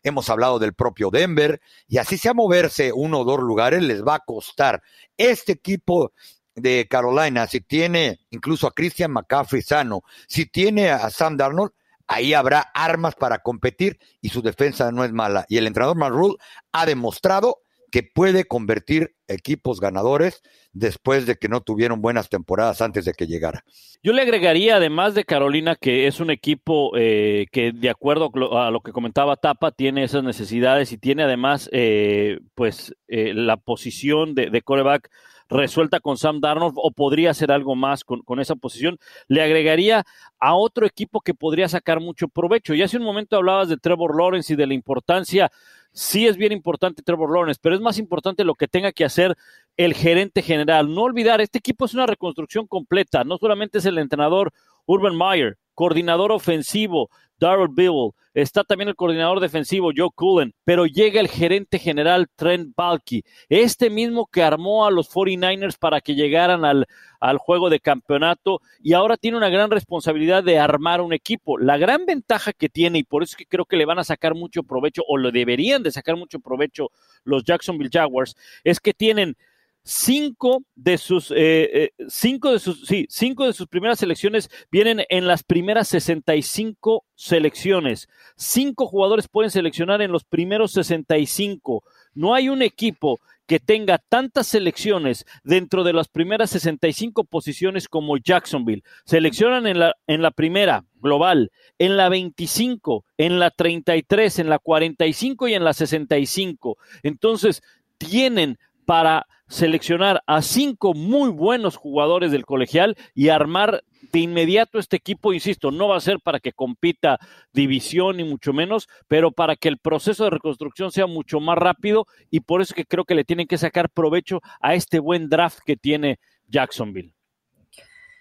Hemos 0.02 0.28
hablado 0.28 0.58
del 0.58 0.74
propio 0.74 1.08
Denver 1.08 1.60
y 1.88 1.96
así 1.96 2.18
sea 2.18 2.34
moverse 2.34 2.92
uno 2.92 3.20
o 3.20 3.24
dos 3.24 3.40
lugares 3.40 3.82
les 3.82 4.04
va 4.04 4.16
a 4.16 4.20
costar. 4.20 4.82
Este 5.16 5.52
equipo 5.52 6.12
de 6.54 6.86
Carolina, 6.88 7.46
si 7.46 7.62
tiene 7.62 8.20
incluso 8.30 8.66
a 8.66 8.72
Christian 8.72 9.12
McCaffrey 9.12 9.62
sano, 9.62 10.02
si 10.28 10.46
tiene 10.46 10.90
a 10.90 11.08
Sam 11.10 11.38
Darnold, 11.38 11.72
ahí 12.06 12.34
habrá 12.34 12.60
armas 12.74 13.14
para 13.14 13.38
competir 13.38 13.98
y 14.20 14.30
su 14.30 14.42
defensa 14.42 14.92
no 14.92 15.04
es 15.04 15.12
mala. 15.12 15.46
Y 15.48 15.58
el 15.58 15.66
entrenador 15.66 15.96
Marrul 15.96 16.36
ha 16.72 16.86
demostrado 16.86 17.58
que 17.94 18.02
puede 18.02 18.44
convertir 18.44 19.14
equipos 19.28 19.78
ganadores 19.78 20.42
después 20.72 21.26
de 21.26 21.36
que 21.36 21.48
no 21.48 21.60
tuvieron 21.60 22.02
buenas 22.02 22.28
temporadas 22.28 22.82
antes 22.82 23.04
de 23.04 23.12
que 23.12 23.28
llegara. 23.28 23.62
Yo 24.02 24.12
le 24.12 24.22
agregaría, 24.22 24.74
además 24.74 25.14
de 25.14 25.22
Carolina, 25.22 25.76
que 25.76 26.08
es 26.08 26.18
un 26.18 26.30
equipo 26.30 26.90
eh, 26.96 27.46
que, 27.52 27.70
de 27.70 27.88
acuerdo 27.88 28.32
a 28.58 28.72
lo 28.72 28.80
que 28.80 28.90
comentaba 28.90 29.36
Tapa, 29.36 29.70
tiene 29.70 30.02
esas 30.02 30.24
necesidades 30.24 30.90
y 30.90 30.98
tiene 30.98 31.22
además, 31.22 31.70
eh, 31.70 32.40
pues, 32.56 32.96
eh, 33.06 33.32
la 33.32 33.58
posición 33.58 34.34
de, 34.34 34.50
de 34.50 34.62
coreback 34.62 35.08
resuelta 35.54 36.00
con 36.00 36.18
Sam 36.18 36.40
Darnold 36.40 36.74
o 36.76 36.90
podría 36.90 37.30
hacer 37.30 37.52
algo 37.52 37.74
más 37.74 38.04
con, 38.04 38.22
con, 38.22 38.40
esa 38.40 38.56
posición. 38.56 38.98
Le 39.28 39.42
agregaría 39.42 40.04
a 40.38 40.54
otro 40.54 40.86
equipo 40.86 41.20
que 41.20 41.34
podría 41.34 41.68
sacar 41.68 42.00
mucho 42.00 42.28
provecho. 42.28 42.74
Y 42.74 42.82
hace 42.82 42.96
un 42.96 43.04
momento 43.04 43.36
hablabas 43.36 43.68
de 43.68 43.76
Trevor 43.76 44.16
Lawrence 44.16 44.52
y 44.52 44.56
de 44.56 44.66
la 44.66 44.74
importancia 44.74 45.50
sí 45.94 46.26
es 46.26 46.36
bien 46.36 46.52
importante 46.52 47.02
Trevor 47.02 47.32
Lawrence, 47.32 47.60
pero 47.62 47.74
es 47.74 47.80
más 47.80 47.98
importante 47.98 48.44
lo 48.44 48.54
que 48.54 48.68
tenga 48.68 48.92
que 48.92 49.04
hacer 49.04 49.36
el 49.76 49.94
gerente 49.94 50.42
general. 50.42 50.92
No 50.92 51.02
olvidar, 51.02 51.40
este 51.40 51.58
equipo 51.58 51.84
es 51.84 51.94
una 51.94 52.06
reconstrucción 52.06 52.66
completa, 52.66 53.24
no 53.24 53.38
solamente 53.38 53.78
es 53.78 53.86
el 53.86 53.98
entrenador 53.98 54.52
Urban 54.86 55.16
Meyer, 55.16 55.56
coordinador 55.74 56.32
ofensivo 56.32 57.10
Darrell 57.38 57.68
Bill, 57.70 58.10
está 58.34 58.64
también 58.64 58.88
el 58.88 58.96
coordinador 58.96 59.40
defensivo 59.40 59.92
Joe 59.96 60.10
Cullen, 60.14 60.54
pero 60.64 60.86
llega 60.86 61.20
el 61.20 61.28
gerente 61.28 61.78
general 61.78 62.28
Trent 62.36 62.74
Balky, 62.76 63.22
este 63.48 63.90
mismo 63.90 64.26
que 64.26 64.42
armó 64.42 64.86
a 64.86 64.90
los 64.90 65.10
49ers 65.10 65.78
para 65.78 66.00
que 66.00 66.14
llegaran 66.14 66.64
al, 66.64 66.86
al 67.20 67.38
juego 67.38 67.70
de 67.70 67.80
campeonato 67.80 68.60
y 68.82 68.92
ahora 68.92 69.16
tiene 69.16 69.36
una 69.36 69.48
gran 69.48 69.70
responsabilidad 69.70 70.42
de 70.44 70.58
armar 70.58 71.00
un 71.00 71.12
equipo. 71.12 71.58
La 71.58 71.76
gran 71.78 72.06
ventaja 72.06 72.52
que 72.52 72.68
tiene, 72.68 72.98
y 72.98 73.04
por 73.04 73.22
eso 73.22 73.32
es 73.32 73.36
que 73.36 73.46
creo 73.46 73.64
que 73.64 73.76
le 73.76 73.86
van 73.86 73.98
a 73.98 74.04
sacar 74.04 74.34
mucho 74.34 74.62
provecho, 74.62 75.02
o 75.08 75.16
lo 75.16 75.30
deberían 75.30 75.82
de 75.82 75.90
sacar 75.90 76.16
mucho 76.16 76.40
provecho 76.40 76.90
los 77.24 77.44
Jacksonville 77.44 77.90
Jaguars, 77.92 78.36
es 78.64 78.80
que 78.80 78.92
tienen 78.92 79.36
cinco 79.84 80.64
de 80.74 80.96
sus 80.96 81.30
eh, 81.30 81.34
eh, 81.36 81.90
cinco 82.08 82.52
de 82.52 82.58
sus 82.58 82.86
sí, 82.86 83.06
cinco 83.10 83.46
de 83.46 83.52
sus 83.52 83.68
primeras 83.68 83.98
selecciones 83.98 84.50
vienen 84.70 85.04
en 85.10 85.26
las 85.26 85.42
primeras 85.42 85.88
65 85.88 87.04
selecciones. 87.14 88.08
Cinco 88.36 88.86
jugadores 88.86 89.28
pueden 89.28 89.50
seleccionar 89.50 90.00
en 90.02 90.10
los 90.10 90.24
primeros 90.24 90.72
65. 90.72 91.84
No 92.14 92.34
hay 92.34 92.48
un 92.48 92.62
equipo 92.62 93.20
que 93.46 93.60
tenga 93.60 93.98
tantas 93.98 94.46
selecciones 94.46 95.26
dentro 95.42 95.84
de 95.84 95.92
las 95.92 96.08
primeras 96.08 96.50
65 96.50 97.24
posiciones 97.24 97.88
como 97.88 98.16
Jacksonville. 98.16 98.84
Seleccionan 99.04 99.66
en 99.66 99.80
la, 99.80 99.94
en 100.06 100.22
la 100.22 100.30
primera 100.30 100.84
global, 101.00 101.52
en 101.78 101.98
la 101.98 102.08
25, 102.08 103.04
en 103.18 103.38
la 103.38 103.50
33, 103.50 104.38
en 104.38 104.48
la 104.48 104.58
45 104.58 105.48
y 105.48 105.54
en 105.54 105.64
la 105.64 105.74
65. 105.74 106.78
Entonces, 107.02 107.62
tienen 107.98 108.58
para 108.84 109.26
seleccionar 109.48 110.22
a 110.26 110.42
cinco 110.42 110.94
muy 110.94 111.30
buenos 111.30 111.76
jugadores 111.76 112.32
del 112.32 112.46
colegial 112.46 112.96
y 113.14 113.28
armar 113.28 113.84
de 114.12 114.20
inmediato 114.20 114.78
este 114.78 114.96
equipo, 114.96 115.32
insisto, 115.32 115.70
no 115.70 115.88
va 115.88 115.96
a 115.96 116.00
ser 116.00 116.20
para 116.20 116.40
que 116.40 116.52
compita 116.52 117.18
división 117.52 118.16
ni 118.16 118.24
mucho 118.24 118.52
menos, 118.52 118.88
pero 119.08 119.32
para 119.32 119.56
que 119.56 119.68
el 119.68 119.78
proceso 119.78 120.24
de 120.24 120.30
reconstrucción 120.30 120.92
sea 120.92 121.06
mucho 121.06 121.40
más 121.40 121.58
rápido 121.58 122.06
y 122.30 122.40
por 122.40 122.62
eso 122.62 122.74
que 122.74 122.84
creo 122.84 123.04
que 123.04 123.14
le 123.14 123.24
tienen 123.24 123.46
que 123.46 123.58
sacar 123.58 123.90
provecho 123.90 124.40
a 124.60 124.74
este 124.74 124.98
buen 124.98 125.28
draft 125.28 125.58
que 125.64 125.76
tiene 125.76 126.18
Jacksonville. 126.48 127.12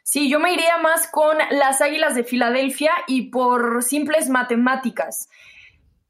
Sí, 0.03 0.29
yo 0.29 0.39
me 0.39 0.53
iría 0.53 0.77
más 0.79 1.08
con 1.08 1.38
las 1.51 1.82
Águilas 1.82 2.13
de 2.15 2.24
Filadelfia 2.25 2.91
y 3.08 3.29
por 3.29 3.84
simples 3.84 4.29
matemáticas 4.29 5.29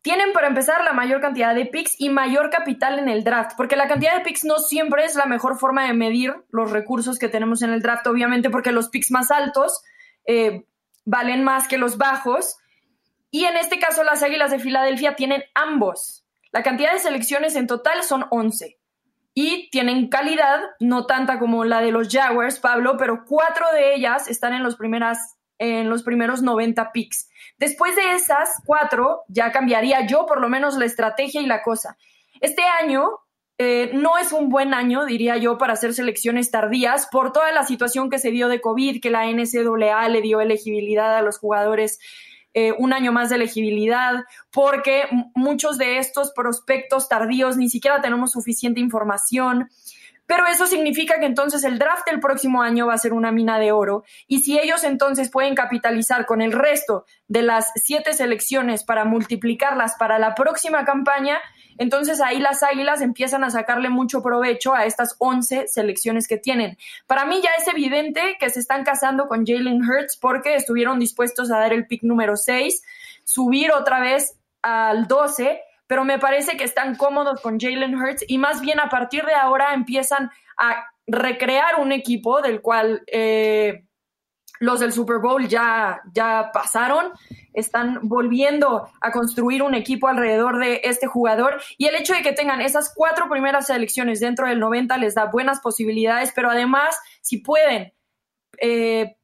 tienen 0.04 0.34
para 0.34 0.48
empezar 0.48 0.84
la 0.84 0.92
mayor 0.92 1.22
cantidad 1.22 1.56
de 1.56 1.66
picks 1.66 1.96
y 1.98 2.10
mayor 2.10 2.50
capital 2.50 3.00
en 3.00 3.08
el 3.08 3.24
draft, 3.24 3.54
porque 3.56 3.78
la 3.78 3.88
cantidad 3.88 4.18
de 4.18 4.24
picks 4.24 4.44
no 4.44 4.60
siempre 4.60 5.06
es 5.06 5.16
la 5.16 5.26
mejor 5.26 5.58
forma 5.58 5.88
de 5.88 5.94
medir 5.94 6.36
los 6.52 6.72
recursos 6.72 7.18
que 7.18 7.30
tenemos 7.30 7.62
en 7.62 7.72
el 7.72 7.82
draft, 7.82 8.06
obviamente 8.08 8.50
porque 8.50 8.74
los 8.74 8.90
picks 8.90 9.12
más 9.12 9.32
altos 9.32 9.82
eh, 10.28 10.66
valen 11.06 11.46
más 11.46 11.70
que 11.70 11.78
los 11.78 11.98
bajos. 11.98 12.58
Y 13.32 13.46
en 13.46 13.56
este 13.56 13.80
caso 13.80 14.04
las 14.04 14.22
Águilas 14.24 14.52
de 14.52 14.60
Filadelfia 14.60 15.16
tienen 15.16 15.46
ambos. 15.56 16.26
La 16.52 16.64
cantidad 16.64 16.92
de 16.92 17.00
selecciones 17.00 17.56
en 17.56 17.66
total 17.66 18.04
son 18.04 18.26
11. 18.30 18.78
Y 19.34 19.70
tienen 19.72 20.10
calidad, 20.10 20.60
no 20.82 21.06
tanta 21.06 21.40
como 21.40 21.64
la 21.64 21.80
de 21.80 21.92
los 21.92 22.10
Jaguars, 22.10 22.60
Pablo, 22.60 22.98
pero 22.98 23.24
cuatro 23.26 23.66
de 23.74 23.96
ellas 23.96 24.28
están 24.28 24.54
en 24.54 24.64
los 24.64 24.76
primeras 24.76 25.38
en 25.58 25.90
los 25.90 26.04
primeros 26.04 26.42
90 26.42 26.92
picks. 26.92 27.30
Después 27.58 27.96
de 27.96 28.16
esas 28.16 28.50
cuatro, 28.66 29.22
ya 29.28 29.52
cambiaría 29.52 30.06
yo 30.08 30.26
por 30.26 30.42
lo 30.42 30.50
menos 30.50 30.78
la 30.78 30.86
estrategia 30.86 31.42
y 31.42 31.46
la 31.46 31.62
cosa. 31.62 31.98
Este 32.42 32.64
año 32.82 33.10
eh, 33.58 33.92
no 33.94 34.18
es 34.18 34.32
un 34.32 34.50
buen 34.50 34.74
año, 34.74 35.06
diría 35.06 35.38
yo, 35.38 35.58
para 35.58 35.74
hacer 35.74 35.94
selecciones 35.94 36.50
tardías 36.50 37.08
por 37.12 37.32
toda 37.32 37.52
la 37.52 37.64
situación 37.64 38.10
que 38.10 38.20
se 38.20 38.32
dio 38.32 38.48
de 38.48 38.62
COVID, 38.62 39.00
que 39.00 39.12
la 39.12 39.26
NCAA 39.28 40.10
le 40.10 40.22
dio 40.22 40.42
elegibilidad 40.42 41.16
a 41.16 41.22
los 41.22 41.38
jugadores. 41.38 42.00
Eh, 42.56 42.72
un 42.78 42.94
año 42.94 43.12
más 43.12 43.30
de 43.30 43.38
elegibilidad, 43.38 44.26
porque 44.52 45.06
muchos 45.34 45.80
de 45.80 45.98
estos 45.98 46.32
prospectos 46.34 47.10
tardíos 47.10 47.58
ni 47.58 47.68
siquiera 47.68 48.00
tenemos 48.02 48.32
suficiente 48.32 48.80
información. 48.80 49.70
Pero 50.26 50.48
eso 50.48 50.66
significa 50.68 51.20
que 51.20 51.26
entonces 51.26 51.64
el 51.64 51.78
draft 51.78 52.08
del 52.08 52.20
próximo 52.20 52.62
año 52.62 52.88
va 52.88 52.94
a 52.94 52.98
ser 52.98 53.14
una 53.14 53.32
mina 53.32 53.60
de 53.60 53.72
oro. 53.72 54.04
Y 54.28 54.40
si 54.40 54.58
ellos 54.58 54.84
entonces 54.84 55.30
pueden 55.30 55.54
capitalizar 55.54 56.26
con 56.26 56.42
el 56.42 56.54
resto 56.54 57.06
de 57.28 57.42
las 57.42 57.72
siete 57.76 58.14
selecciones 58.14 58.84
para 58.84 59.04
multiplicarlas 59.04 59.96
para 60.00 60.20
la 60.20 60.34
próxima 60.34 60.86
campaña, 60.86 61.40
entonces 61.78 62.22
ahí 62.22 62.40
las 62.40 62.64
águilas 62.64 63.02
empiezan 63.02 63.44
a 63.44 63.50
sacarle 63.50 63.90
mucho 63.90 64.22
provecho 64.22 64.74
a 64.74 64.86
estas 64.86 65.16
11 65.20 65.68
selecciones 65.68 66.28
que 66.28 66.38
tienen. 66.38 66.78
Para 67.06 67.26
mí 67.26 67.42
ya 67.44 67.50
es 67.58 67.68
evidente 67.68 68.38
que 68.40 68.50
se 68.50 68.60
están 68.60 68.84
casando 68.84 69.28
con 69.28 69.46
Jalen 69.46 69.82
Hurts 69.84 70.18
porque 70.18 70.56
estuvieron 70.56 71.00
dispuestos 71.00 71.52
a 71.52 71.60
dar 71.60 71.74
el 71.74 71.88
pick 71.88 72.04
número 72.04 72.38
6, 72.38 72.82
subir 73.26 73.72
otra 73.72 74.00
vez 74.00 74.38
al 74.62 75.08
12 75.08 75.60
pero 75.88 76.04
me 76.06 76.20
parece 76.20 76.58
que 76.58 76.64
están 76.64 76.96
cómodos 76.96 77.42
con 77.42 77.60
Jalen 77.60 77.96
Hurts 77.96 78.26
y 78.28 78.38
más 78.38 78.62
bien 78.62 78.80
a 78.80 78.90
partir 78.90 79.26
de 79.26 79.34
ahora 79.34 79.74
empiezan 79.74 80.32
a 80.58 80.86
recrear 81.06 81.80
un 81.80 81.92
equipo 81.92 82.42
del 82.42 82.62
cual 82.62 83.04
eh, 83.08 83.86
los 84.60 84.80
del 84.80 84.94
Super 84.94 85.18
Bowl 85.18 85.48
ya, 85.48 86.02
ya 86.14 86.52
pasaron, 86.54 87.12
están 87.54 88.00
volviendo 88.04 88.90
a 89.02 89.12
construir 89.12 89.62
un 89.62 89.76
equipo 89.76 90.08
alrededor 90.08 90.60
de 90.60 90.82
este 90.84 91.08
jugador 91.08 91.62
y 91.78 91.88
el 91.88 91.96
hecho 91.96 92.14
de 92.14 92.22
que 92.22 92.32
tengan 92.32 92.62
esas 92.62 92.94
cuatro 92.96 93.30
primeras 93.30 93.68
selecciones 93.68 94.20
dentro 94.20 94.48
del 94.48 94.60
90 94.60 94.98
les 94.98 95.16
da 95.16 95.26
buenas 95.26 95.60
posibilidades, 95.60 96.32
pero 96.36 96.50
además 96.50 96.98
si 97.22 97.38
pueden... 97.38 97.94
Eh, 98.60 99.18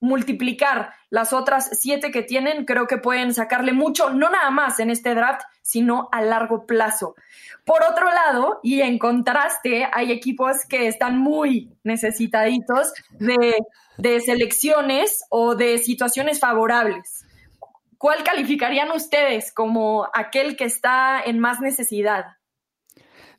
multiplicar 0.00 0.92
las 1.10 1.32
otras 1.32 1.70
siete 1.72 2.10
que 2.10 2.22
tienen, 2.22 2.64
creo 2.64 2.86
que 2.86 2.98
pueden 2.98 3.34
sacarle 3.34 3.72
mucho, 3.72 4.10
no 4.10 4.30
nada 4.30 4.50
más 4.50 4.78
en 4.80 4.90
este 4.90 5.14
draft, 5.14 5.42
sino 5.68 6.08
a 6.12 6.22
largo 6.22 6.64
plazo. 6.64 7.14
Por 7.64 7.82
otro 7.82 8.06
lado, 8.10 8.60
y 8.62 8.80
en 8.80 8.98
contraste, 8.98 9.86
hay 9.92 10.10
equipos 10.10 10.64
que 10.66 10.88
están 10.88 11.18
muy 11.18 11.76
necesitaditos 11.84 12.92
de, 13.10 13.58
de 13.98 14.20
selecciones 14.20 15.24
o 15.28 15.54
de 15.54 15.76
situaciones 15.78 16.40
favorables. 16.40 17.26
¿Cuál 17.98 18.24
calificarían 18.24 18.90
ustedes 18.92 19.52
como 19.52 20.08
aquel 20.14 20.56
que 20.56 20.64
está 20.64 21.20
en 21.20 21.38
más 21.38 21.60
necesidad? 21.60 22.24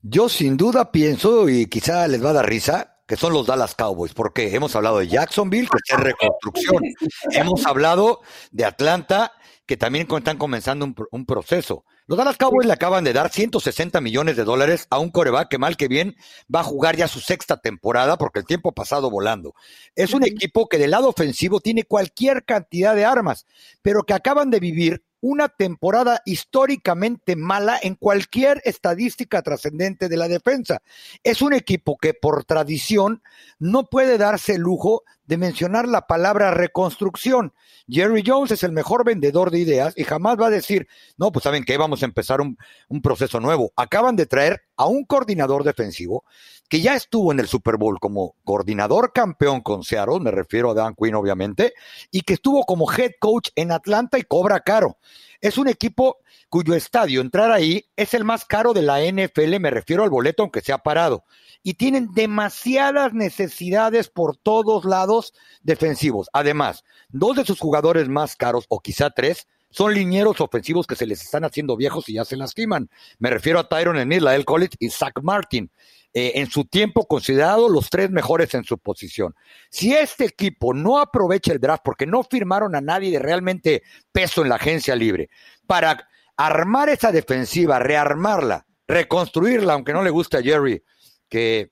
Yo 0.03 0.29
sin 0.29 0.55
duda 0.55 0.91
pienso, 0.91 1.49
y 1.49 1.65
quizá 1.65 2.07
les 2.07 2.23
va 2.23 2.29
a 2.29 2.33
dar 2.33 2.47
risa, 2.47 2.99
que 3.07 3.15
son 3.15 3.33
los 3.33 3.47
Dallas 3.47 3.73
Cowboys, 3.73 4.13
porque 4.13 4.53
hemos 4.53 4.75
hablado 4.75 4.99
de 4.99 5.07
Jacksonville, 5.07 5.67
que 5.67 5.95
es 5.95 5.99
reconstrucción, 5.99 6.83
hemos 7.31 7.65
hablado 7.65 8.21
de 8.51 8.65
Atlanta, 8.65 9.33
que 9.65 9.77
también 9.77 10.07
están 10.09 10.37
comenzando 10.37 10.93
un, 11.11 11.25
proceso. 11.25 11.85
Los 12.09 12.17
Dallas 12.17 12.37
Cowboys 12.37 12.65
le 12.65 12.73
acaban 12.73 13.03
de 13.03 13.13
dar 13.13 13.31
160 13.31 14.01
millones 14.01 14.35
de 14.35 14.43
dólares 14.43 14.87
a 14.89 14.97
un 14.97 15.11
coreback 15.11 15.47
que 15.47 15.59
mal 15.59 15.77
que 15.77 15.87
bien 15.87 16.15
va 16.53 16.61
a 16.61 16.63
jugar 16.63 16.95
ya 16.95 17.07
su 17.07 17.19
sexta 17.19 17.57
temporada 17.57 18.17
porque 18.17 18.39
el 18.39 18.47
tiempo 18.47 18.69
ha 18.69 18.73
pasado 18.73 19.11
volando. 19.11 19.53
Es 19.93 20.15
un 20.15 20.23
equipo 20.23 20.67
que 20.67 20.79
del 20.79 20.89
lado 20.89 21.07
ofensivo 21.07 21.59
tiene 21.59 21.83
cualquier 21.83 22.45
cantidad 22.45 22.95
de 22.95 23.05
armas, 23.05 23.45
pero 23.83 24.01
que 24.05 24.15
acaban 24.15 24.49
de 24.49 24.59
vivir 24.59 25.03
una 25.21 25.49
temporada 25.49 26.23
históricamente 26.25 27.35
mala 27.35 27.77
en 27.79 27.93
cualquier 27.93 28.59
estadística 28.65 29.43
trascendente 29.43 30.09
de 30.09 30.17
la 30.17 30.27
defensa. 30.27 30.81
Es 31.23 31.43
un 31.43 31.53
equipo 31.53 31.95
que 31.99 32.15
por 32.15 32.43
tradición 32.43 33.21
no 33.59 33.85
puede 33.85 34.17
darse 34.17 34.55
el 34.55 34.61
lujo 34.61 35.03
de 35.29 35.37
mencionar 35.37 35.87
la 35.87 36.07
palabra 36.07 36.49
reconstrucción. 36.49 37.53
Jerry 37.87 38.23
Jones 38.25 38.49
es 38.49 38.63
el 38.63 38.71
mejor 38.71 39.05
vendedor 39.05 39.51
de 39.51 39.59
ideas 39.59 39.93
y 39.95 40.03
jamás 40.03 40.39
va 40.41 40.47
a 40.47 40.49
decir, 40.49 40.87
no, 41.17 41.31
pues 41.31 41.43
saben 41.43 41.65
que 41.65 41.77
vamos 41.77 42.01
a 42.01 42.07
empezar 42.07 42.41
un, 42.41 42.57
proceso 43.03 43.39
nuevo. 43.39 43.71
Acaban 43.75 44.15
de 44.15 44.25
traer 44.25 44.63
a 44.75 44.87
un 44.87 45.05
coordinador 45.05 45.63
defensivo 45.63 46.23
que 46.67 46.81
ya 46.81 46.95
estuvo 46.95 47.31
en 47.31 47.39
el 47.39 47.47
Super 47.47 47.77
Bowl 47.77 47.99
como 47.99 48.37
coordinador 48.43 49.13
campeón 49.13 49.61
con 49.61 49.83
Seattle, 49.83 50.19
me 50.19 50.31
refiero 50.31 50.71
a 50.71 50.73
Dan 50.73 50.95
Quinn 50.95 51.13
obviamente, 51.13 51.73
y 52.09 52.21
que 52.21 52.33
estuvo 52.33 52.63
como 52.63 52.91
head 52.91 53.11
coach 53.19 53.49
en 53.55 53.71
Atlanta 53.71 54.17
y 54.17 54.23
cobra 54.23 54.61
caro. 54.61 54.97
Es 55.41 55.57
un 55.57 55.67
equipo 55.67 56.17
cuyo 56.49 56.73
estadio, 56.73 57.21
entrar 57.21 57.51
ahí, 57.51 57.85
es 57.95 58.13
el 58.13 58.25
más 58.25 58.45
caro 58.45 58.73
de 58.73 58.81
la 58.81 58.99
NFL, 59.01 59.59
me 59.59 59.69
refiero 59.69 60.03
al 60.03 60.09
boleto 60.09 60.43
aunque 60.43 60.61
sea 60.61 60.79
parado. 60.79 61.23
Y 61.63 61.75
tienen 61.75 62.13
demasiadas 62.13 63.13
necesidades 63.13 64.09
por 64.09 64.37
todos 64.37 64.85
lados 64.85 65.33
defensivos. 65.61 66.29
Además, 66.33 66.83
dos 67.09 67.35
de 67.35 67.45
sus 67.45 67.59
jugadores 67.59 68.07
más 68.07 68.35
caros, 68.35 68.65
o 68.69 68.79
quizá 68.79 69.09
tres, 69.11 69.47
son 69.69 69.93
linieros 69.93 70.41
ofensivos 70.41 70.87
que 70.87 70.95
se 70.95 71.05
les 71.05 71.21
están 71.21 71.45
haciendo 71.45 71.77
viejos 71.77 72.09
y 72.09 72.13
ya 72.13 72.25
se 72.25 72.37
lastiman. 72.37 72.89
Me 73.19 73.29
refiero 73.29 73.59
a 73.59 73.69
Tyron 73.69 73.97
Ennis, 73.97 74.23
El 74.23 74.45
College 74.45 74.75
y 74.79 74.89
Zach 74.89 75.21
Martin. 75.21 75.71
Eh, 76.11 76.39
en 76.39 76.49
su 76.49 76.65
tiempo 76.65 77.05
considerado 77.05 77.69
los 77.69 77.91
tres 77.91 78.09
mejores 78.09 78.55
en 78.55 78.63
su 78.63 78.79
posición. 78.79 79.35
Si 79.69 79.93
este 79.93 80.25
equipo 80.25 80.73
no 80.73 80.97
aprovecha 80.97 81.53
el 81.53 81.59
draft 81.59 81.83
porque 81.85 82.07
no 82.07 82.23
firmaron 82.23 82.75
a 82.75 82.81
nadie 82.81 83.11
de 83.11 83.19
realmente 83.19 83.83
peso 84.11 84.41
en 84.41 84.49
la 84.49 84.55
agencia 84.55 84.95
libre 84.95 85.29
para 85.67 86.09
armar 86.35 86.89
esa 86.89 87.11
defensiva, 87.11 87.77
rearmarla, 87.77 88.65
reconstruirla, 88.87 89.73
aunque 89.73 89.93
no 89.93 90.01
le 90.01 90.09
guste 90.09 90.37
a 90.37 90.41
Jerry 90.41 90.83
que 91.29 91.69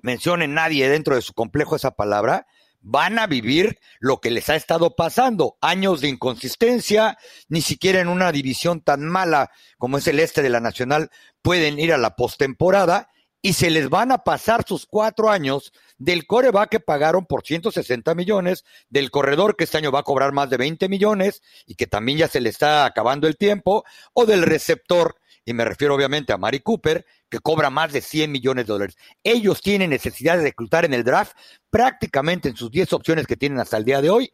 mencione 0.00 0.48
nadie 0.48 0.88
dentro 0.88 1.14
de 1.14 1.20
su 1.20 1.34
complejo 1.34 1.76
esa 1.76 1.90
palabra, 1.90 2.46
van 2.80 3.18
a 3.18 3.26
vivir 3.26 3.78
lo 4.00 4.20
que 4.20 4.30
les 4.30 4.48
ha 4.48 4.56
estado 4.56 4.94
pasando, 4.94 5.58
años 5.60 6.00
de 6.00 6.08
inconsistencia, 6.08 7.18
ni 7.48 7.60
siquiera 7.60 8.00
en 8.00 8.08
una 8.08 8.32
división 8.32 8.80
tan 8.80 9.04
mala 9.06 9.50
como 9.78 9.98
es 9.98 10.06
el 10.06 10.20
este 10.20 10.42
de 10.42 10.50
la 10.50 10.60
Nacional 10.60 11.10
pueden 11.42 11.78
ir 11.78 11.92
a 11.92 11.98
la 11.98 12.16
postemporada 12.16 13.10
y 13.40 13.52
se 13.52 13.70
les 13.70 13.88
van 13.88 14.10
a 14.12 14.18
pasar 14.18 14.64
sus 14.66 14.86
cuatro 14.86 15.30
años 15.30 15.72
del 15.96 16.26
coreback 16.26 16.70
que 16.70 16.80
pagaron 16.80 17.26
por 17.26 17.46
160 17.46 18.14
millones, 18.14 18.64
del 18.88 19.10
corredor 19.10 19.56
que 19.56 19.64
este 19.64 19.78
año 19.78 19.92
va 19.92 20.00
a 20.00 20.04
cobrar 20.04 20.32
más 20.32 20.50
de 20.50 20.56
20 20.56 20.88
millones 20.88 21.42
y 21.66 21.74
que 21.76 21.86
también 21.86 22.18
ya 22.18 22.28
se 22.28 22.40
le 22.40 22.48
está 22.48 22.84
acabando 22.84 23.28
el 23.28 23.36
tiempo, 23.36 23.84
o 24.12 24.26
del 24.26 24.42
receptor, 24.42 25.16
y 25.48 25.54
me 25.54 25.64
refiero 25.64 25.94
obviamente 25.94 26.34
a 26.34 26.36
Mari 26.36 26.60
Cooper, 26.60 27.06
que 27.30 27.38
cobra 27.38 27.70
más 27.70 27.90
de 27.90 28.02
100 28.02 28.30
millones 28.30 28.66
de 28.66 28.72
dólares. 28.74 28.98
Ellos 29.24 29.62
tienen 29.62 29.88
necesidad 29.88 30.36
de 30.36 30.42
reclutar 30.42 30.84
en 30.84 30.92
el 30.92 31.04
draft 31.04 31.34
prácticamente 31.70 32.50
en 32.50 32.56
sus 32.56 32.70
10 32.70 32.92
opciones 32.92 33.26
que 33.26 33.36
tienen 33.36 33.58
hasta 33.58 33.78
el 33.78 33.86
día 33.86 34.02
de 34.02 34.10
hoy 34.10 34.30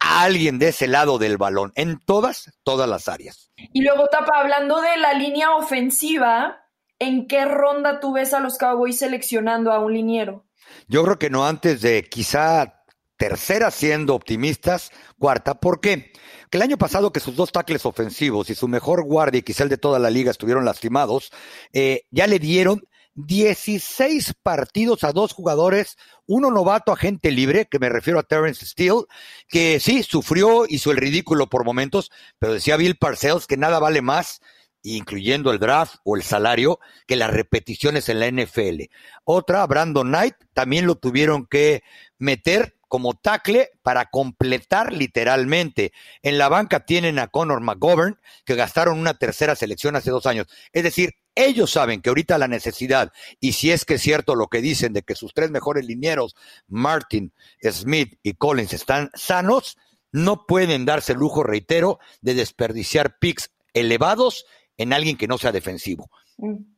a 0.00 0.22
alguien 0.22 0.58
de 0.58 0.68
ese 0.68 0.88
lado 0.88 1.18
del 1.18 1.36
balón, 1.36 1.70
en 1.76 2.00
todas, 2.00 2.52
todas 2.64 2.88
las 2.88 3.06
áreas. 3.06 3.52
Y 3.72 3.82
luego, 3.82 4.08
Tapa, 4.08 4.40
hablando 4.40 4.80
de 4.80 4.96
la 4.96 5.12
línea 5.12 5.54
ofensiva, 5.54 6.66
¿en 6.98 7.28
qué 7.28 7.44
ronda 7.44 8.00
tú 8.00 8.14
ves 8.14 8.34
a 8.34 8.40
los 8.40 8.58
Cowboys 8.58 8.98
seleccionando 8.98 9.70
a 9.70 9.78
un 9.78 9.92
liniero? 9.92 10.46
Yo 10.88 11.04
creo 11.04 11.16
que 11.20 11.30
no 11.30 11.46
antes 11.46 11.80
de 11.80 12.02
quizá 12.02 12.82
tercera 13.16 13.70
siendo 13.70 14.16
optimistas, 14.16 14.90
cuarta. 15.16 15.54
¿Por 15.54 15.80
qué? 15.80 16.12
Que 16.50 16.58
el 16.58 16.62
año 16.62 16.78
pasado 16.78 17.12
que 17.12 17.20
sus 17.20 17.36
dos 17.36 17.52
tackles 17.52 17.86
ofensivos 17.86 18.50
y 18.50 18.54
su 18.54 18.68
mejor 18.68 19.04
guardia, 19.04 19.40
y 19.40 19.42
quizá 19.42 19.64
el 19.64 19.68
de 19.68 19.78
toda 19.78 19.98
la 19.98 20.10
liga, 20.10 20.30
estuvieron 20.30 20.64
lastimados, 20.64 21.32
eh, 21.72 22.02
ya 22.10 22.26
le 22.26 22.38
dieron 22.38 22.82
16 23.14 24.34
partidos 24.42 25.02
a 25.02 25.12
dos 25.12 25.32
jugadores, 25.32 25.96
uno 26.26 26.50
novato 26.50 26.92
a 26.92 26.96
gente 26.96 27.30
libre, 27.30 27.66
que 27.66 27.78
me 27.78 27.88
refiero 27.88 28.18
a 28.18 28.22
Terrence 28.22 28.66
Steele, 28.66 29.04
que 29.48 29.80
sí, 29.80 30.02
sufrió, 30.02 30.66
hizo 30.68 30.90
el 30.90 30.98
ridículo 30.98 31.48
por 31.48 31.64
momentos, 31.64 32.10
pero 32.38 32.52
decía 32.52 32.76
Bill 32.76 32.96
Parcells 32.96 33.46
que 33.46 33.56
nada 33.56 33.78
vale 33.78 34.02
más 34.02 34.40
incluyendo 34.82 35.50
el 35.50 35.58
draft 35.58 35.96
o 36.04 36.16
el 36.16 36.22
salario, 36.22 36.78
que 37.06 37.16
las 37.16 37.30
repeticiones 37.30 38.08
en 38.08 38.20
la 38.20 38.30
NFL. 38.30 38.82
Otra, 39.24 39.66
Brandon 39.66 40.06
Knight, 40.06 40.36
también 40.52 40.86
lo 40.86 40.94
tuvieron 40.94 41.46
que 41.46 41.82
meter 42.18 42.75
como 42.88 43.14
tackle 43.14 43.70
para 43.82 44.06
completar 44.06 44.92
literalmente. 44.92 45.92
En 46.22 46.38
la 46.38 46.48
banca 46.48 46.86
tienen 46.86 47.18
a 47.18 47.28
Conor 47.28 47.60
McGovern, 47.60 48.18
que 48.44 48.54
gastaron 48.54 48.98
una 48.98 49.14
tercera 49.14 49.56
selección 49.56 49.96
hace 49.96 50.10
dos 50.10 50.26
años. 50.26 50.46
Es 50.72 50.82
decir, 50.82 51.14
ellos 51.34 51.70
saben 51.70 52.00
que 52.00 52.08
ahorita 52.08 52.38
la 52.38 52.48
necesidad, 52.48 53.12
y 53.40 53.52
si 53.52 53.70
es 53.70 53.84
que 53.84 53.94
es 53.94 54.02
cierto 54.02 54.34
lo 54.34 54.48
que 54.48 54.62
dicen 54.62 54.92
de 54.92 55.02
que 55.02 55.14
sus 55.14 55.34
tres 55.34 55.50
mejores 55.50 55.84
linieros, 55.84 56.34
Martin, 56.66 57.32
Smith 57.62 58.18
y 58.22 58.34
Collins, 58.34 58.72
están 58.72 59.10
sanos, 59.14 59.76
no 60.12 60.46
pueden 60.46 60.86
darse 60.86 61.12
el 61.12 61.18
lujo, 61.18 61.42
reitero, 61.42 61.98
de 62.22 62.34
desperdiciar 62.34 63.18
picks 63.18 63.50
elevados 63.74 64.46
en 64.78 64.94
alguien 64.94 65.18
que 65.18 65.28
no 65.28 65.36
sea 65.36 65.52
defensivo. 65.52 66.10
Mm. 66.38 66.76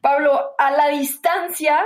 Pablo, 0.00 0.54
a 0.56 0.70
la 0.70 0.88
distancia 0.88 1.84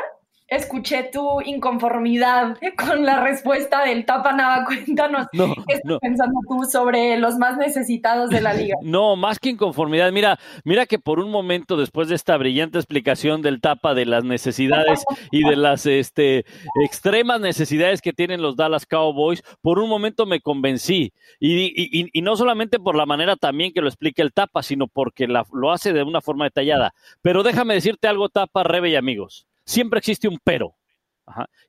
escuché 0.48 1.08
tu 1.12 1.40
inconformidad 1.40 2.56
con 2.76 3.04
la 3.04 3.20
respuesta 3.20 3.84
del 3.84 4.04
Tapa 4.04 4.32
Nava. 4.32 4.64
Cuéntanos 4.66 5.26
qué 5.32 5.74
estás 5.74 5.98
pensando 6.00 6.40
tú 6.48 6.64
sobre 6.64 7.18
los 7.18 7.36
más 7.36 7.56
necesitados 7.56 8.30
de 8.30 8.40
la 8.40 8.54
liga. 8.54 8.76
No, 8.82 9.16
más 9.16 9.38
que 9.38 9.50
inconformidad. 9.50 10.12
Mira, 10.12 10.38
mira 10.64 10.86
que 10.86 10.98
por 10.98 11.18
un 11.18 11.30
momento, 11.30 11.76
después 11.76 12.08
de 12.08 12.14
esta 12.14 12.36
brillante 12.36 12.78
explicación 12.78 13.42
del 13.42 13.60
Tapa 13.60 13.94
de 13.94 14.06
las 14.06 14.24
necesidades 14.24 15.04
y 15.30 15.48
de 15.48 15.56
las 15.56 15.86
este, 15.86 16.44
extremas 16.82 17.40
necesidades 17.40 18.00
que 18.00 18.12
tienen 18.12 18.42
los 18.42 18.56
Dallas 18.56 18.86
Cowboys, 18.86 19.42
por 19.62 19.78
un 19.78 19.88
momento 19.88 20.26
me 20.26 20.40
convencí. 20.40 21.12
Y, 21.40 22.10
y, 22.12 22.22
no 22.22 22.36
solamente 22.36 22.78
por 22.78 22.96
la 22.96 23.06
manera 23.06 23.36
también 23.36 23.72
que 23.72 23.80
lo 23.80 23.88
explica 23.88 24.22
el 24.22 24.32
Tapa, 24.32 24.62
sino 24.62 24.86
porque 24.86 25.26
lo 25.26 25.72
hace 25.72 25.92
de 25.92 26.02
una 26.02 26.20
forma 26.20 26.44
detallada. 26.44 26.94
Pero 27.22 27.42
déjame 27.42 27.74
decirte 27.74 28.08
algo, 28.08 28.28
Tapa, 28.28 28.62
Rebe 28.62 28.90
y 28.90 28.96
amigos 28.96 29.46
siempre 29.66 29.98
existe 29.98 30.28
un 30.28 30.38
pero. 30.44 30.76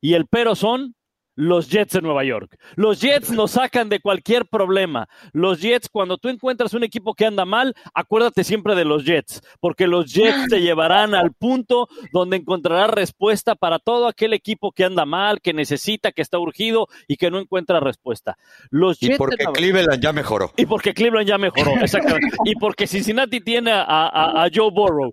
Y 0.01 0.13
el 0.13 0.27
pero 0.27 0.55
son 0.55 0.95
los 1.35 1.69
Jets 1.69 1.93
de 1.93 2.01
Nueva 2.01 2.23
York. 2.23 2.57
Los 2.75 3.01
Jets 3.01 3.31
nos 3.31 3.51
sacan 3.51 3.89
de 3.89 3.99
cualquier 3.99 4.45
problema. 4.45 5.07
Los 5.33 5.61
Jets, 5.61 5.89
cuando 5.89 6.17
tú 6.17 6.29
encuentras 6.29 6.73
un 6.73 6.83
equipo 6.83 7.13
que 7.13 7.25
anda 7.25 7.45
mal, 7.45 7.75
acuérdate 7.93 8.43
siempre 8.43 8.75
de 8.75 8.85
los 8.85 9.05
Jets, 9.05 9.41
porque 9.59 9.87
los 9.87 10.11
Jets 10.13 10.47
te 10.49 10.61
llevarán 10.61 11.13
al 11.13 11.33
punto 11.33 11.87
donde 12.11 12.37
encontrarás 12.37 12.89
respuesta 12.89 13.55
para 13.55 13.79
todo 13.79 14.07
aquel 14.07 14.33
equipo 14.33 14.71
que 14.71 14.85
anda 14.85 15.05
mal, 15.05 15.41
que 15.41 15.53
necesita, 15.53 16.11
que 16.11 16.21
está 16.21 16.39
urgido 16.39 16.87
y 17.07 17.17
que 17.17 17.29
no 17.29 17.39
encuentra 17.39 17.79
respuesta. 17.79 18.37
Los 18.69 19.01
y 19.01 19.15
porque 19.15 19.45
Cleveland 19.53 20.01
ya 20.01 20.13
mejoró. 20.13 20.51
Y 20.57 20.65
porque 20.65 20.93
Cleveland 20.93 21.27
ya 21.27 21.37
mejoró, 21.37 21.71
exactamente. 21.81 22.37
y 22.45 22.55
porque 22.55 22.87
Cincinnati 22.87 23.41
tiene 23.41 23.71
a, 23.73 24.47
Joe 24.53 24.71
Burrow, 24.71 25.11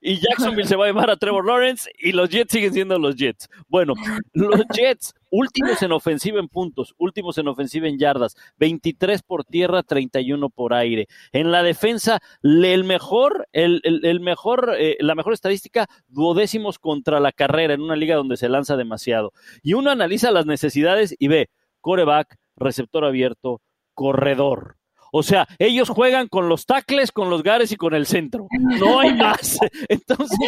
Y 0.00 0.20
Jacksonville 0.20 0.66
se 0.66 0.76
va 0.76 0.84
a 0.84 0.88
llevar 0.88 1.10
a 1.10 1.16
Trevor 1.16 1.46
Lawrence 1.46 1.90
y 1.98 2.12
los 2.12 2.28
Jets 2.28 2.52
siguen 2.52 2.72
siendo 2.72 2.98
los 2.98 3.16
Jets. 3.16 3.48
Bueno, 3.68 3.94
los 4.32 4.62
Jets 4.74 5.14
Últimos 5.30 5.82
en 5.82 5.92
ofensiva 5.92 6.40
en 6.40 6.48
puntos, 6.48 6.94
últimos 6.96 7.36
en 7.38 7.48
ofensiva 7.48 7.86
en 7.86 7.98
yardas, 7.98 8.36
23 8.58 9.22
por 9.22 9.44
tierra, 9.44 9.82
31 9.82 10.48
por 10.48 10.72
aire. 10.72 11.06
En 11.32 11.50
la 11.50 11.62
defensa, 11.62 12.20
el 12.42 12.84
mejor, 12.84 13.46
el, 13.52 14.20
mejor, 14.20 14.74
eh, 14.78 14.96
la 15.00 15.14
mejor 15.14 15.34
estadística, 15.34 15.86
duodécimos 16.08 16.78
contra 16.78 17.20
la 17.20 17.32
carrera 17.32 17.74
en 17.74 17.82
una 17.82 17.96
liga 17.96 18.16
donde 18.16 18.36
se 18.38 18.48
lanza 18.48 18.76
demasiado. 18.76 19.32
Y 19.62 19.74
uno 19.74 19.90
analiza 19.90 20.30
las 20.30 20.46
necesidades 20.46 21.14
y 21.18 21.28
ve 21.28 21.50
coreback, 21.80 22.36
receptor 22.56 23.04
abierto, 23.04 23.60
corredor. 23.94 24.77
O 25.12 25.22
sea, 25.22 25.46
ellos 25.58 25.88
juegan 25.88 26.28
con 26.28 26.48
los 26.48 26.66
tacles, 26.66 27.12
con 27.12 27.30
los 27.30 27.42
gares 27.42 27.72
y 27.72 27.76
con 27.76 27.94
el 27.94 28.06
centro. 28.06 28.48
No 28.50 29.00
hay 29.00 29.14
más. 29.14 29.58
Entonces, 29.88 30.38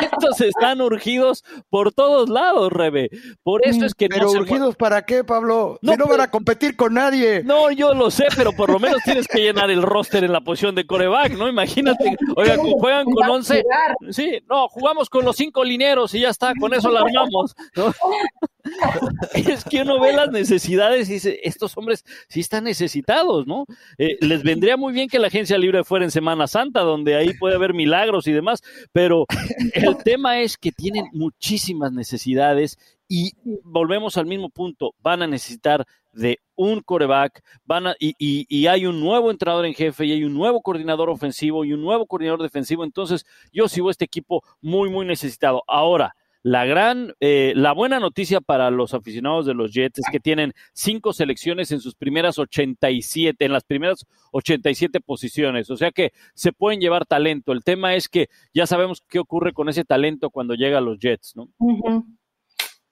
estos 0.00 0.40
están 0.40 0.80
urgidos 0.80 1.44
por 1.70 1.92
todos 1.92 2.28
lados, 2.28 2.72
Rebe. 2.72 3.10
Por 3.42 3.66
eso 3.66 3.84
es 3.84 3.94
que 3.94 4.08
pero 4.08 4.30
urgidos 4.30 4.76
para 4.76 5.02
qué, 5.02 5.24
Pablo? 5.24 5.78
No, 5.82 5.96
no 5.96 6.06
van 6.06 6.20
a 6.20 6.30
competir 6.30 6.76
con 6.76 6.94
nadie. 6.94 7.42
No, 7.44 7.70
yo 7.70 7.94
lo 7.94 8.10
sé, 8.10 8.26
pero 8.36 8.52
por 8.52 8.70
lo 8.70 8.78
menos 8.78 9.02
tienes 9.04 9.26
que 9.28 9.40
llenar 9.40 9.70
el 9.70 9.82
roster 9.82 10.24
en 10.24 10.32
la 10.32 10.40
posición 10.40 10.74
de 10.74 10.86
coreback, 10.86 11.32
¿no? 11.32 11.48
Imagínate, 11.48 12.16
oiga, 12.36 12.56
juegan 12.56 13.04
con 13.04 13.28
11. 13.28 13.64
Sí, 14.10 14.38
no, 14.48 14.68
jugamos 14.68 15.08
con 15.08 15.24
los 15.24 15.36
cinco 15.36 15.64
lineros 15.64 16.14
y 16.14 16.20
ya 16.20 16.30
está, 16.30 16.52
con 16.58 16.74
eso 16.74 16.90
la 16.90 17.00
armamos. 17.00 17.54
¿no? 17.76 17.92
es 19.34 19.64
que 19.64 19.82
uno 19.82 20.00
ve 20.00 20.12
las 20.12 20.30
necesidades 20.30 21.08
y 21.08 21.14
dice, 21.14 21.40
estos 21.42 21.76
hombres 21.76 22.04
sí 22.28 22.40
están 22.40 22.64
necesitados, 22.64 23.46
¿no? 23.46 23.66
Eh, 23.98 24.16
les 24.20 24.42
vendría 24.42 24.76
muy 24.76 24.92
bien 24.92 25.08
que 25.08 25.18
la 25.18 25.28
agencia 25.28 25.58
libre 25.58 25.84
fuera 25.84 26.04
en 26.04 26.10
Semana 26.10 26.46
Santa, 26.46 26.80
donde 26.80 27.16
ahí 27.16 27.32
puede 27.34 27.56
haber 27.56 27.74
milagros 27.74 28.26
y 28.26 28.32
demás, 28.32 28.62
pero 28.92 29.26
el 29.74 29.96
tema 29.98 30.40
es 30.40 30.56
que 30.56 30.72
tienen 30.72 31.06
muchísimas 31.12 31.92
necesidades 31.92 32.78
y 33.08 33.32
volvemos 33.64 34.18
al 34.18 34.26
mismo 34.26 34.50
punto, 34.50 34.94
van 35.00 35.22
a 35.22 35.26
necesitar 35.26 35.86
de 36.12 36.38
un 36.56 36.80
coreback, 36.80 37.42
van 37.64 37.94
y, 37.98 38.14
y, 38.18 38.66
hay 38.66 38.86
un 38.86 39.00
nuevo 39.00 39.30
entrenador 39.30 39.64
en 39.66 39.74
jefe 39.74 40.04
y 40.04 40.12
hay 40.12 40.24
un 40.24 40.34
nuevo 40.34 40.60
coordinador 40.60 41.08
ofensivo 41.08 41.64
y 41.64 41.72
un 41.72 41.80
nuevo 41.80 42.06
coordinador 42.06 42.42
defensivo, 42.42 42.84
entonces 42.84 43.24
yo 43.52 43.68
sigo 43.68 43.90
este 43.90 44.04
equipo 44.04 44.42
muy, 44.60 44.90
muy 44.90 45.06
necesitado. 45.06 45.62
Ahora, 45.66 46.16
La 46.42 46.64
gran, 46.64 47.14
eh, 47.20 47.52
la 47.56 47.72
buena 47.72 47.98
noticia 47.98 48.40
para 48.40 48.70
los 48.70 48.94
aficionados 48.94 49.44
de 49.44 49.54
los 49.54 49.72
Jets 49.72 49.98
es 49.98 50.06
que 50.10 50.20
tienen 50.20 50.54
cinco 50.72 51.12
selecciones 51.12 51.72
en 51.72 51.80
sus 51.80 51.94
primeras 51.94 52.38
87, 52.38 53.44
en 53.44 53.52
las 53.52 53.64
primeras 53.64 54.06
87 54.30 55.00
posiciones. 55.00 55.68
O 55.70 55.76
sea 55.76 55.90
que 55.90 56.12
se 56.34 56.52
pueden 56.52 56.80
llevar 56.80 57.06
talento. 57.06 57.52
El 57.52 57.64
tema 57.64 57.94
es 57.94 58.08
que 58.08 58.28
ya 58.54 58.66
sabemos 58.66 59.02
qué 59.08 59.18
ocurre 59.18 59.52
con 59.52 59.68
ese 59.68 59.84
talento 59.84 60.30
cuando 60.30 60.54
llega 60.54 60.78
a 60.78 60.82
los 60.82 60.98
Jets, 60.98 61.34
¿no? 61.36 61.48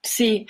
Sí. 0.03 0.47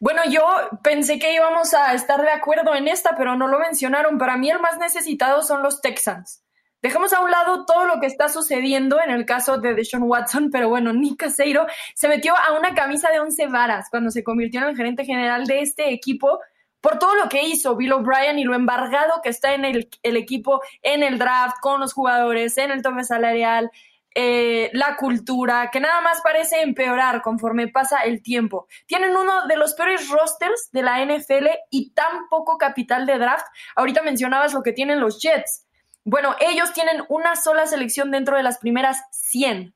Bueno, 0.00 0.22
yo 0.30 0.42
pensé 0.82 1.18
que 1.18 1.34
íbamos 1.34 1.74
a 1.74 1.94
estar 1.94 2.20
de 2.20 2.30
acuerdo 2.30 2.74
en 2.74 2.88
esta, 2.88 3.16
pero 3.16 3.36
no 3.36 3.48
lo 3.48 3.58
mencionaron. 3.58 4.18
Para 4.18 4.36
mí 4.36 4.50
el 4.50 4.60
más 4.60 4.78
necesitado 4.78 5.42
son 5.42 5.62
los 5.62 5.80
Texans. 5.80 6.43
Dejemos 6.84 7.14
a 7.14 7.20
un 7.22 7.30
lado 7.30 7.64
todo 7.64 7.86
lo 7.86 7.98
que 7.98 8.06
está 8.06 8.28
sucediendo 8.28 9.00
en 9.00 9.08
el 9.08 9.24
caso 9.24 9.56
de 9.56 9.72
Deshaun 9.72 10.02
Watson, 10.02 10.50
pero 10.52 10.68
bueno, 10.68 10.92
Nick 10.92 11.20
Caseiro 11.20 11.64
se 11.94 12.08
metió 12.08 12.36
a 12.36 12.58
una 12.58 12.74
camisa 12.74 13.08
de 13.10 13.20
once 13.20 13.46
varas 13.46 13.88
cuando 13.88 14.10
se 14.10 14.22
convirtió 14.22 14.60
en 14.60 14.68
el 14.68 14.76
gerente 14.76 15.06
general 15.06 15.46
de 15.46 15.62
este 15.62 15.94
equipo 15.94 16.40
por 16.82 16.98
todo 16.98 17.14
lo 17.14 17.30
que 17.30 17.42
hizo 17.42 17.74
Bill 17.74 17.94
O'Brien 17.94 18.38
y 18.38 18.44
lo 18.44 18.54
embargado 18.54 19.22
que 19.22 19.30
está 19.30 19.54
en 19.54 19.64
el, 19.64 19.88
equipo 20.02 20.60
en 20.82 21.02
el 21.02 21.18
draft, 21.18 21.56
con 21.62 21.80
los 21.80 21.94
jugadores, 21.94 22.58
en 22.58 22.70
el 22.70 22.82
tope 22.82 23.02
salarial, 23.02 23.70
eh, 24.14 24.68
la 24.74 24.96
cultura, 24.96 25.70
que 25.72 25.80
nada 25.80 26.02
más 26.02 26.20
parece 26.20 26.60
empeorar 26.60 27.22
conforme 27.22 27.68
pasa 27.68 28.00
el 28.00 28.22
tiempo. 28.22 28.66
Tienen 28.84 29.16
uno 29.16 29.46
de 29.46 29.56
los 29.56 29.72
peores 29.72 30.10
rosters 30.10 30.68
de 30.72 30.82
la 30.82 31.02
NFL 31.02 31.46
y 31.70 31.94
tan 31.94 32.28
poco 32.28 32.58
capital 32.58 33.06
de 33.06 33.16
draft. 33.16 33.46
Ahorita 33.74 34.02
mencionabas 34.02 34.52
lo 34.52 34.62
que 34.62 34.72
tienen 34.72 35.00
los 35.00 35.18
Jets. 35.22 35.63
Bueno, 36.04 36.36
ellos 36.38 36.72
tienen 36.72 37.02
una 37.08 37.34
sola 37.34 37.66
selección 37.66 38.10
dentro 38.10 38.36
de 38.36 38.42
las 38.42 38.58
primeras 38.58 39.02
100. 39.10 39.74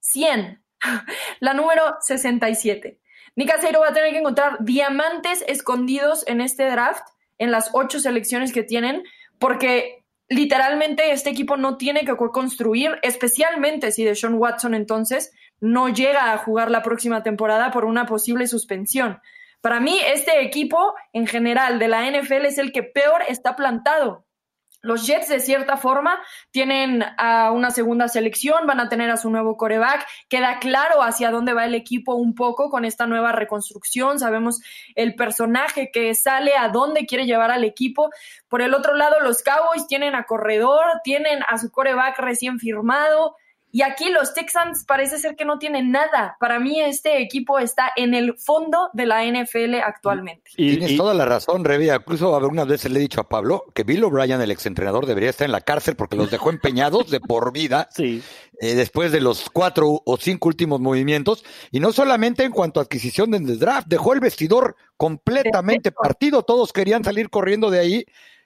100. 0.00 0.62
La 1.40 1.54
número 1.54 1.96
67. 2.00 3.00
Nick 3.36 3.50
Caseiro 3.50 3.80
va 3.80 3.88
a 3.88 3.92
tener 3.92 4.12
que 4.12 4.18
encontrar 4.18 4.58
diamantes 4.60 5.44
escondidos 5.46 6.26
en 6.26 6.40
este 6.40 6.70
draft, 6.70 7.06
en 7.38 7.50
las 7.50 7.70
ocho 7.72 8.00
selecciones 8.00 8.52
que 8.52 8.62
tienen, 8.62 9.04
porque 9.38 10.04
literalmente 10.28 11.12
este 11.12 11.30
equipo 11.30 11.56
no 11.56 11.76
tiene 11.78 12.04
que 12.04 12.16
construir, 12.16 12.98
especialmente 13.02 13.92
si 13.92 14.04
Deshaun 14.04 14.34
Watson 14.34 14.74
entonces 14.74 15.32
no 15.60 15.88
llega 15.88 16.32
a 16.32 16.38
jugar 16.38 16.70
la 16.70 16.82
próxima 16.82 17.22
temporada 17.22 17.70
por 17.70 17.84
una 17.84 18.06
posible 18.06 18.46
suspensión. 18.46 19.20
Para 19.60 19.80
mí, 19.80 19.98
este 20.14 20.42
equipo 20.42 20.94
en 21.12 21.26
general 21.26 21.78
de 21.78 21.88
la 21.88 22.08
NFL 22.08 22.44
es 22.44 22.58
el 22.58 22.72
que 22.72 22.82
peor 22.82 23.22
está 23.28 23.56
plantado. 23.56 24.27
Los 24.88 25.06
Jets, 25.06 25.28
de 25.28 25.38
cierta 25.38 25.76
forma, 25.76 26.18
tienen 26.50 27.04
a 27.18 27.52
una 27.52 27.70
segunda 27.70 28.08
selección, 28.08 28.66
van 28.66 28.80
a 28.80 28.88
tener 28.88 29.10
a 29.10 29.18
su 29.18 29.28
nuevo 29.28 29.58
coreback. 29.58 30.06
Queda 30.30 30.58
claro 30.60 31.02
hacia 31.02 31.30
dónde 31.30 31.52
va 31.52 31.66
el 31.66 31.74
equipo 31.74 32.14
un 32.14 32.34
poco 32.34 32.70
con 32.70 32.86
esta 32.86 33.06
nueva 33.06 33.32
reconstrucción. 33.32 34.18
Sabemos 34.18 34.62
el 34.94 35.14
personaje 35.14 35.90
que 35.92 36.14
sale, 36.14 36.56
a 36.56 36.70
dónde 36.70 37.04
quiere 37.04 37.26
llevar 37.26 37.50
al 37.50 37.64
equipo. 37.64 38.08
Por 38.48 38.62
el 38.62 38.72
otro 38.72 38.94
lado, 38.94 39.20
los 39.20 39.42
Cowboys 39.42 39.86
tienen 39.86 40.14
a 40.14 40.24
corredor, 40.24 40.84
tienen 41.04 41.40
a 41.46 41.58
su 41.58 41.70
coreback 41.70 42.18
recién 42.18 42.58
firmado. 42.58 43.36
Y 43.70 43.82
aquí 43.82 44.08
los 44.10 44.32
Texans 44.32 44.84
parece 44.86 45.18
ser 45.18 45.36
que 45.36 45.44
no 45.44 45.58
tienen 45.58 45.90
nada. 45.90 46.36
Para 46.40 46.58
mí 46.58 46.80
este 46.80 47.20
equipo 47.20 47.58
está 47.58 47.90
en 47.96 48.14
el 48.14 48.38
fondo 48.38 48.88
de 48.94 49.04
la 49.04 49.24
NFL 49.26 49.74
actualmente. 49.84 50.50
Y, 50.56 50.78
Tienes 50.78 50.96
toda 50.96 51.12
la 51.12 51.26
razón, 51.26 51.64
Revia. 51.64 51.96
Incluso 51.96 52.34
algunas 52.34 52.66
veces 52.66 52.90
le 52.90 52.98
he 52.98 53.02
dicho 53.02 53.20
a 53.20 53.28
Pablo 53.28 53.64
que 53.74 53.84
Bill 53.84 54.04
O'Brien, 54.04 54.40
el 54.40 54.50
exentrenador, 54.50 55.04
debería 55.04 55.28
estar 55.28 55.44
en 55.44 55.52
la 55.52 55.60
cárcel 55.60 55.96
porque 55.96 56.16
los 56.16 56.30
dejó 56.30 56.48
empeñados 56.48 57.10
de 57.10 57.20
por 57.20 57.52
vida 57.52 57.88
sí. 57.94 58.22
eh, 58.60 58.74
después 58.74 59.12
de 59.12 59.20
los 59.20 59.50
cuatro 59.50 60.00
o 60.02 60.16
cinco 60.16 60.48
últimos 60.48 60.80
movimientos. 60.80 61.44
Y 61.70 61.80
no 61.80 61.92
solamente 61.92 62.44
en 62.44 62.52
cuanto 62.52 62.80
a 62.80 62.84
adquisición 62.84 63.30
del 63.32 63.58
draft, 63.58 63.88
dejó 63.88 64.14
el 64.14 64.20
vestidor 64.20 64.76
completamente 64.96 65.92
partido. 65.92 66.42
Todos 66.42 66.72
querían 66.72 67.04
salir 67.04 67.28
corriendo 67.28 67.70
de 67.70 67.80
ahí 67.80 68.04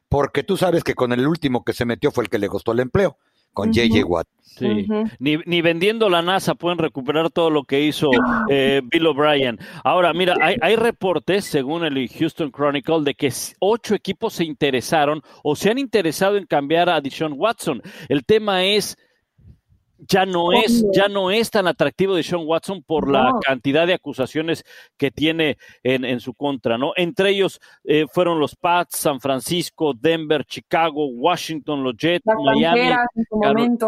porque 0.09 0.43
tú 0.43 0.57
sabes 0.57 0.83
que 0.83 0.97
con 0.97 1.13
el 1.13 1.27
último 1.29 1.65
que 1.65 1.73
se 1.73 1.85
metió 1.85 2.11
fue 2.11 2.25
el 2.25 2.31
que 2.31 2.39
le 2.39 2.49
costó 2.49 2.73
el 2.73 2.81
empleo 2.81 3.19
con 3.53 3.73
JJ 3.73 4.05
Watt. 4.05 4.27
Sí. 4.43 4.87
ni, 5.19 5.39
ni, 5.47 5.63
vendiendo 5.63 6.11
la 6.11 6.21
NASA 6.21 6.55
pueden 6.55 6.77
recuperar 6.77 7.31
todo 7.31 7.49
lo 7.49 7.65
que 7.65 7.81
hizo 7.81 8.11
eh, 8.51 8.83
Bill 8.85 9.07
O'Brien. 9.07 9.59
Ahora, 9.83 10.13
mira, 10.13 10.37
hay, 10.43 10.57
hay, 10.61 10.77
reportes, 10.77 11.47
según 11.47 11.85
el 11.85 12.09
Houston 12.09 12.53
Chronicle, 12.53 13.03
de 13.03 13.15
que 13.15 13.33
ocho 13.61 13.95
equipos 13.95 14.35
se 14.35 14.45
interesaron 14.45 15.23
o 15.43 15.57
se 15.57 15.71
han 15.71 15.79
interesado 15.79 16.37
en 16.37 16.45
cambiar 16.45 16.91
a 16.91 17.01
Deshaun 17.01 17.33
Watson. 17.35 17.81
El 18.11 18.27
tema 18.27 18.65
es 18.65 18.99
ya 20.09 20.27
no 20.27 20.53
es, 20.53 20.85
ya 20.93 21.09
no 21.09 21.31
es 21.31 21.51
tan 21.51 21.67
atractivo 21.67 22.15
de 22.15 22.23
Sean 22.23 22.43
Watson 22.45 22.83
por 22.83 23.07
no. 23.07 23.13
la 23.13 23.33
cantidad 23.45 23.87
de 23.87 23.95
acusaciones 23.95 24.65
que 24.97 25.11
tiene 25.11 25.59
en, 25.83 26.05
en 26.05 26.21
su 26.21 26.35
contra, 26.35 26.77
¿no? 26.77 26.93
Entre 26.97 27.31
ellos 27.31 27.61
eh, 27.85 28.07
fueron 28.13 28.41
los 28.41 28.57
Pats, 28.57 28.97
San 28.97 29.21
Francisco, 29.21 29.93
Denver, 29.95 30.45
Chicago, 30.45 31.07
Washington, 31.07 31.85
los 31.85 31.97
Jets, 31.97 32.25
la 32.27 32.35
Miami, 32.53 32.97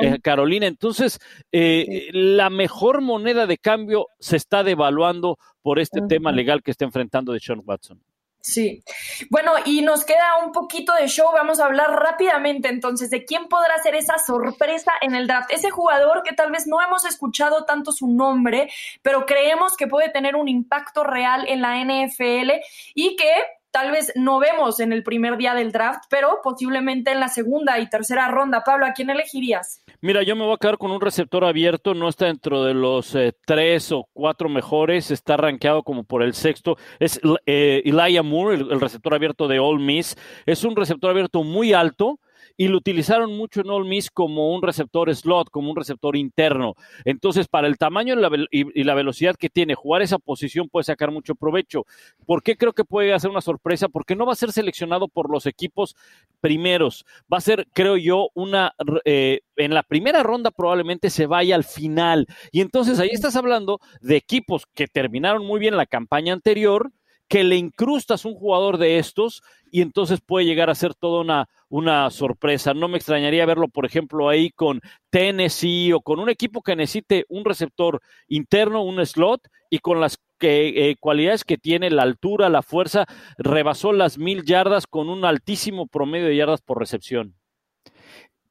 eh, 0.01 0.21
Carolina. 0.23 0.67
Entonces, 0.67 1.19
eh, 1.51 1.85
sí. 1.89 2.09
la 2.13 2.51
mejor 2.51 3.01
moneda 3.01 3.47
de 3.47 3.59
cambio 3.59 4.09
se 4.19 4.37
está 4.37 4.63
devaluando 4.63 5.39
por 5.63 5.79
este 5.79 6.01
uh 6.01 6.05
-huh. 6.05 6.09
tema 6.09 6.33
legal 6.33 6.63
que 6.63 6.71
está 6.71 6.85
enfrentando 6.85 7.33
de 7.33 7.41
Sean 7.41 7.63
Watson. 7.65 8.01
Sí. 8.45 8.85
Bueno, 9.31 9.53
y 9.65 9.81
nos 9.81 10.05
queda 10.05 10.37
un 10.45 10.53
poquito 10.53 10.93
de 10.93 11.09
show. 11.09 11.31
Vamos 11.33 11.61
a 11.61 11.65
hablar 11.65 11.91
rápidamente 11.91 12.69
entonces 12.69 13.09
de 13.09 13.25
quién 13.25 13.49
podrá 13.49 13.83
ser 13.83 13.95
esa 13.95 14.19
sorpresa 14.19 14.93
en 15.01 15.15
el 15.15 15.27
draft. 15.27 15.51
Ese 15.51 15.71
jugador 15.71 16.23
que 16.23 16.35
tal 16.35 16.53
vez 16.53 16.67
no 16.67 16.79
hemos 16.83 17.07
escuchado 17.07 17.65
tanto 17.65 17.91
su 17.91 18.07
nombre, 18.07 18.71
pero 19.01 19.25
creemos 19.25 19.79
que 19.79 19.87
puede 19.87 20.11
tener 20.11 20.37
un 20.37 20.49
impacto 20.49 21.05
real 21.05 21.47
en 21.49 21.63
la 21.63 21.83
NFL 21.83 22.61
y 22.95 23.17
que 23.17 23.33
tal 23.75 23.91
vez 23.91 24.13
no 24.15 24.39
vemos 24.39 24.79
en 24.79 24.93
el 24.93 25.03
primer 25.03 25.37
día 25.37 25.53
del 25.53 25.73
draft, 25.73 26.05
pero 26.09 26.39
posiblemente 26.45 27.11
en 27.11 27.19
la 27.19 27.27
segunda 27.27 27.81
y 27.81 27.91
tercera 27.91 28.29
ronda. 28.29 28.63
Pablo, 28.63 28.87
¿a 28.87 28.93
quién 28.93 29.11
elegirías? 29.11 29.83
Mira, 30.01 30.23
yo 30.23 30.37
me 30.37 30.45
voy 30.45 30.55
a 30.55 30.59
quedar 30.59 30.79
con 30.79 30.93
un 30.93 31.01
receptor 31.01 31.45
abierto, 31.45 31.93
no 31.93 32.09
está 32.09 32.27
dentro 32.27 32.63
de 32.63 32.73
los 32.73 33.17
eh, 33.17 33.35
tres 33.45 33.91
o 33.91 34.09
cuatro 34.13 34.49
mejores, 34.49 35.11
está 35.11 35.37
rankeado 35.37 35.83
como 35.83 36.05
por 36.05 36.23
el 36.23 36.35
sexto. 36.35 36.77
Es 37.01 37.21
eh, 37.47 37.83
Elijah 37.85 38.23
Moore, 38.23 38.59
el, 38.59 38.71
el, 38.71 38.81
receptor 38.81 39.13
abierto 39.13 39.49
de 39.49 39.59
All 39.59 39.81
Miss. 39.81 40.17
Es 40.47 40.63
un 40.63 40.77
receptor 40.77 41.11
abierto 41.11 41.43
muy 41.43 41.73
alto, 41.73 42.21
y 42.57 42.69
lo 42.69 42.79
utilizaron 42.79 43.37
mucho 43.37 43.61
en 43.61 43.71
All 43.71 43.85
Miss 43.85 44.11
como 44.11 44.55
un 44.55 44.63
receptor 44.63 45.15
slot, 45.15 45.51
como 45.51 45.71
un 45.71 45.77
receptor 45.77 46.17
interno. 46.17 46.75
Entonces, 47.05 47.49
para 47.49 47.67
el 47.67 47.79
tamaño 47.79 48.15
y 48.51 48.85
la, 48.85 48.95
velocidad 48.95 49.37
que 49.37 49.51
tiene, 49.51 49.75
jugar 49.75 50.03
esa 50.03 50.19
posición 50.19 50.69
puede 50.69 50.85
sacar 50.85 51.11
mucho 51.11 51.35
provecho. 51.35 51.87
¿Por 52.27 52.43
qué 52.43 52.57
creo 52.57 52.73
que 52.73 52.85
puede 52.85 53.13
hacer 53.13 53.31
una 53.31 53.41
sorpresa? 53.41 53.89
Porque 53.89 54.15
no 54.17 54.27
va 54.27 54.33
a 54.33 54.37
ser 54.37 54.53
seleccionado 54.53 55.09
por 55.09 55.31
los 55.31 55.47
equipos 55.47 55.97
primeros. 56.41 57.05
Va 57.33 57.39
a 57.39 57.43
ser, 57.43 57.67
creo 57.73 57.97
yo, 57.97 58.29
una 58.35 58.75
eh, 59.05 59.41
en 59.57 59.75
la 59.75 59.83
primera 59.83 60.23
ronda 60.23 60.51
probablemente 60.51 61.11
se 61.11 61.27
vaya 61.27 61.57
al 61.57 61.65
final. 61.65 62.27
Y 62.53 62.61
entonces 62.61 63.01
ahí 63.01 63.11
estás 63.13 63.37
hablando 63.37 63.81
de 64.01 64.17
equipos 64.17 64.67
que 64.75 64.87
terminaron 64.87 65.45
muy 65.45 65.59
bien 65.61 65.77
la 65.77 65.87
campaña 65.87 66.33
anterior, 66.33 66.93
que 67.35 67.43
le 67.43 67.57
incrustas 67.57 68.25
un 68.25 68.35
jugador 68.37 68.79
de 68.79 68.99
estos 68.99 69.43
y 69.69 69.81
entonces 69.81 70.21
puede 70.25 70.47
llegar 70.47 70.71
a 70.71 70.75
ser 70.77 70.95
toda 70.95 71.21
una, 71.21 71.49
una 71.69 72.09
sorpresa. 72.11 72.75
No 72.75 72.87
me 72.87 72.97
extrañaría 72.97 73.45
verlo, 73.45 73.67
por 73.67 73.85
ejemplo, 73.85 74.29
ahí 74.29 74.51
con 74.51 74.81
Tennessee 75.11 75.93
o 75.93 76.01
con 76.01 76.21
un 76.21 76.29
equipo 76.29 76.63
que 76.63 76.77
necesite 76.77 77.27
un 77.29 77.45
receptor 77.45 78.01
interno, 78.29 78.85
un 78.85 79.05
slot, 79.05 79.49
y 79.69 79.81
con 79.81 80.01
las 80.01 80.21
eh, 80.43 80.95
cualidades 81.01 81.43
que 81.43 81.59
tiene, 81.59 81.91
la 81.91 82.05
altura, 82.05 82.49
la 82.49 82.63
fuerza, 82.63 83.05
rebasó 83.37 83.93
las 83.93 84.17
mil 84.17 84.45
yardas 84.45 84.87
con 84.87 85.09
un 85.09 85.25
altísimo 85.25 85.89
promedio 85.89 86.29
de 86.29 86.37
yardas 86.37 86.63
por 86.63 86.79
recepción. 86.79 87.35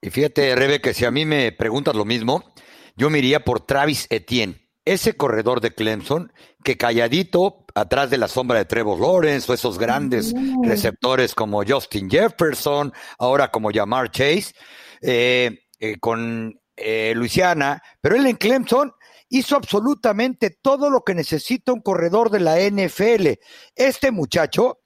Y 0.02 0.10
fíjate, 0.10 0.54
Rebe, 0.58 0.82
que 0.82 0.94
si 0.94 1.06
a 1.06 1.12
mí 1.12 1.24
me 1.24 1.54
preguntas 1.54 1.96
lo 1.96 2.04
mismo, 2.04 2.54
yo 2.98 3.10
me 3.10 3.20
iría 3.20 3.46
por 3.46 3.62
Travis 3.62 4.08
Etienne 4.10 4.63
ese 4.86 5.16
corredor 5.16 5.62
de 5.62 5.74
Clemson 5.74 6.32
que 6.64 6.78
calladito 6.78 7.66
atrás 7.76 8.10
de 8.10 8.18
la 8.18 8.28
sombra 8.28 8.58
de 8.58 8.66
Trevor 8.66 9.00
Lawrence 9.00 9.52
o 9.52 9.56
esos 9.56 9.80
grandes 9.80 10.34
receptores 10.64 11.34
como 11.36 11.64
Justin 11.66 12.10
Jefferson, 12.10 12.94
ahora 13.18 13.50
como 13.50 13.72
Jamar 13.72 14.12
Chase, 14.12 14.54
eh, 15.02 15.60
eh, 15.80 15.98
con 16.00 16.60
eh, 16.76 17.14
Luisiana, 17.16 17.82
pero 18.02 18.16
él 18.16 18.26
en 18.26 18.36
Clemson 18.36 18.94
hizo 19.30 19.56
absolutamente 19.56 20.52
todo 20.62 20.90
lo 20.90 21.04
que 21.04 21.16
necesita 21.16 21.74
un 21.74 21.82
corredor 21.82 22.30
de 22.30 22.40
la 22.40 22.60
NFL. 22.60 23.40
Este 23.76 24.12
muchacho 24.12 24.80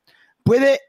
puede 0.44 0.80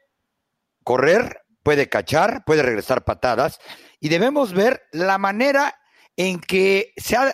correr, 0.83 1.41
puede 1.63 1.89
cachar, 1.89 2.43
puede 2.45 2.63
regresar 2.63 3.03
patadas 3.03 3.59
y 3.99 4.09
debemos 4.09 4.53
ver 4.53 4.83
la 4.91 5.17
manera 5.17 5.75
en 6.15 6.39
que 6.39 6.93
se 6.97 7.15
ha 7.15 7.33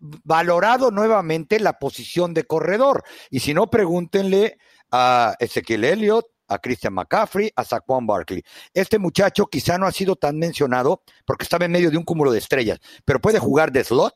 valorado 0.00 0.90
nuevamente 0.90 1.60
la 1.60 1.78
posición 1.78 2.34
de 2.34 2.44
corredor. 2.44 3.04
Y 3.30 3.40
si 3.40 3.54
no, 3.54 3.70
pregúntenle 3.70 4.58
a 4.90 5.36
Ezequiel 5.38 5.84
Elliott, 5.84 6.26
a 6.48 6.58
Christian 6.58 6.94
McCaffrey, 6.94 7.52
a 7.54 7.64
Saquon 7.64 8.06
Barkley. 8.06 8.42
Este 8.74 8.98
muchacho 8.98 9.46
quizá 9.46 9.78
no 9.78 9.86
ha 9.86 9.92
sido 9.92 10.16
tan 10.16 10.36
mencionado 10.38 11.02
porque 11.24 11.44
estaba 11.44 11.66
en 11.66 11.72
medio 11.72 11.90
de 11.90 11.96
un 11.96 12.04
cúmulo 12.04 12.32
de 12.32 12.38
estrellas, 12.38 12.80
pero 13.04 13.20
puede 13.20 13.38
jugar 13.38 13.70
de 13.70 13.84
slot 13.84 14.14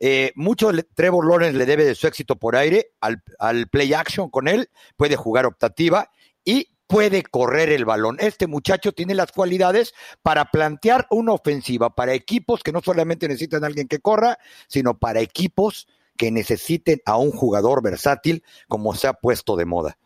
Eh, 0.00 0.30
mucho 0.36 0.70
Trevor 0.94 1.26
Lawrence 1.26 1.58
le 1.58 1.66
debe 1.66 1.84
de 1.84 1.96
su 1.96 2.06
éxito 2.06 2.36
por 2.36 2.54
aire 2.54 2.92
al, 3.00 3.20
al 3.40 3.66
play 3.66 3.92
action 3.94 4.30
con 4.30 4.46
él, 4.46 4.70
puede 4.96 5.16
jugar 5.16 5.44
optativa 5.44 6.08
y 6.44 6.68
puede 6.88 7.22
correr 7.22 7.70
el 7.70 7.84
balón. 7.84 8.16
Este 8.18 8.48
muchacho 8.48 8.92
tiene 8.92 9.14
las 9.14 9.30
cualidades 9.30 9.94
para 10.22 10.46
plantear 10.46 11.06
una 11.10 11.32
ofensiva 11.32 11.94
para 11.94 12.14
equipos 12.14 12.64
que 12.64 12.72
no 12.72 12.80
solamente 12.80 13.28
necesitan 13.28 13.62
a 13.62 13.68
alguien 13.68 13.86
que 13.86 14.00
corra, 14.00 14.38
sino 14.66 14.98
para 14.98 15.20
equipos 15.20 15.86
que 16.16 16.32
necesiten 16.32 17.00
a 17.06 17.16
un 17.16 17.30
jugador 17.30 17.82
versátil 17.82 18.42
como 18.66 18.94
se 18.94 19.06
ha 19.06 19.12
puesto 19.12 19.54
de 19.54 19.66
moda. 19.66 19.98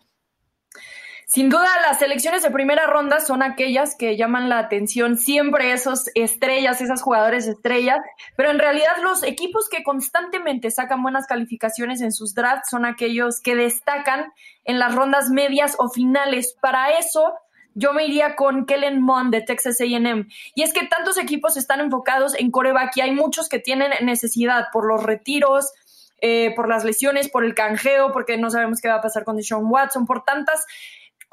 Sin 1.33 1.49
duda, 1.49 1.67
las 1.81 1.99
selecciones 1.99 2.43
de 2.43 2.51
primera 2.51 2.87
ronda 2.87 3.19
son 3.19 3.43
aquellas 3.43 3.97
que 3.97 4.19
llaman 4.19 4.51
la 4.51 4.59
atención 4.59 5.17
siempre 5.17 5.73
esos 5.73 6.11
estrellas, 6.15 6.83
esas 6.83 7.01
jugadores 7.01 7.47
estrellas, 7.47 8.01
pero 8.37 8.51
en 8.51 8.59
realidad 8.59 8.99
los 9.03 9.23
equipos 9.23 9.71
que 9.71 9.83
constantemente 9.83 10.71
sacan 10.71 11.03
buenas 11.03 11.27
calificaciones 11.27 12.03
en 12.03 12.13
sus 12.13 12.35
drafts 12.35 12.69
son 12.69 12.85
aquellos 12.85 13.41
que 13.41 13.57
destacan 13.57 14.31
en 14.67 14.79
las 14.79 14.95
rondas 14.95 15.31
medias 15.31 15.75
o 15.79 15.89
finales. 15.89 16.55
Para 16.61 16.99
eso, 16.99 17.33
yo 17.73 17.95
me 17.95 18.05
iría 18.05 18.37
con 18.37 18.67
Kellen 18.67 19.01
Mond 19.01 19.33
de 19.33 19.41
Texas 19.41 19.81
AM. 19.81 20.29
Y 20.55 20.63
es 20.63 20.75
que 20.75 20.87
tantos 20.87 21.17
equipos 21.17 21.57
están 21.57 21.81
enfocados 21.81 22.39
en 22.39 22.51
coreback 22.51 22.95
y 22.99 23.01
hay 23.01 23.13
muchos 23.13 23.49
que 23.49 23.59
tienen 23.59 23.91
necesidad 24.05 24.67
por 24.71 24.87
los 24.87 25.03
retiros, 25.03 25.73
eh, 26.21 26.53
por 26.55 26.69
las 26.69 26.85
lesiones, 26.85 27.31
por 27.31 27.43
el 27.43 27.55
canjeo, 27.55 28.13
porque 28.13 28.37
no 28.37 28.51
sabemos 28.51 28.83
qué 28.83 28.89
va 28.89 28.97
a 28.97 29.01
pasar 29.01 29.25
con 29.25 29.37
Deshaun 29.37 29.65
Watson, 29.71 30.05
por 30.05 30.25
tantas 30.25 30.67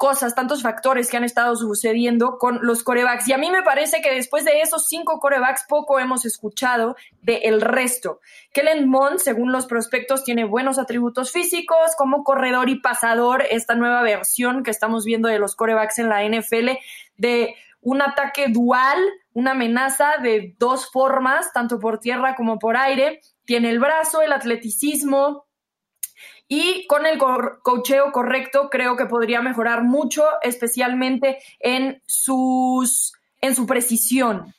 cosas, 0.00 0.34
tantos 0.34 0.62
factores 0.62 1.10
que 1.10 1.18
han 1.18 1.24
estado 1.24 1.54
sucediendo 1.56 2.38
con 2.38 2.60
los 2.62 2.82
corebacks. 2.82 3.28
Y 3.28 3.34
a 3.34 3.36
mí 3.36 3.50
me 3.50 3.62
parece 3.62 4.00
que 4.00 4.14
después 4.14 4.46
de 4.46 4.62
esos 4.62 4.88
cinco 4.88 5.20
corebacks, 5.20 5.66
poco 5.68 5.98
hemos 6.00 6.24
escuchado 6.24 6.96
del 7.20 7.40
el 7.42 7.60
resto. 7.60 8.20
Kellen 8.54 8.88
Mond, 8.88 9.18
según 9.18 9.52
los 9.52 9.66
prospectos, 9.66 10.24
tiene 10.24 10.44
buenos 10.44 10.78
atributos 10.78 11.32
físicos 11.32 11.94
como 11.98 12.24
corredor 12.24 12.70
y 12.70 12.80
pasador. 12.80 13.44
Esta 13.50 13.74
nueva 13.74 14.00
versión 14.00 14.62
que 14.62 14.70
estamos 14.70 15.04
viendo 15.04 15.28
de 15.28 15.38
los 15.38 15.54
corebacks 15.54 15.98
en 15.98 16.08
la 16.08 16.24
NFL, 16.24 16.78
de 17.18 17.54
un 17.82 18.00
ataque 18.00 18.46
dual, 18.48 18.96
una 19.34 19.50
amenaza 19.50 20.12
de 20.22 20.54
dos 20.58 20.90
formas, 20.90 21.52
tanto 21.52 21.78
por 21.78 21.98
tierra 21.98 22.36
como 22.36 22.58
por 22.58 22.78
aire. 22.78 23.20
Tiene 23.44 23.68
el 23.68 23.78
brazo, 23.78 24.22
el 24.22 24.32
atleticismo, 24.32 25.44
y 26.52 26.84
con 26.88 27.06
el 27.06 27.16
cocheo 27.62 28.10
correcto 28.10 28.70
creo 28.70 28.96
que 28.96 29.06
podría 29.06 29.40
mejorar 29.40 29.84
mucho, 29.84 30.24
especialmente 30.42 31.38
en, 31.60 32.02
sus, 32.06 33.12
en 33.40 33.54
su 33.54 33.66
precisión. 33.66 34.52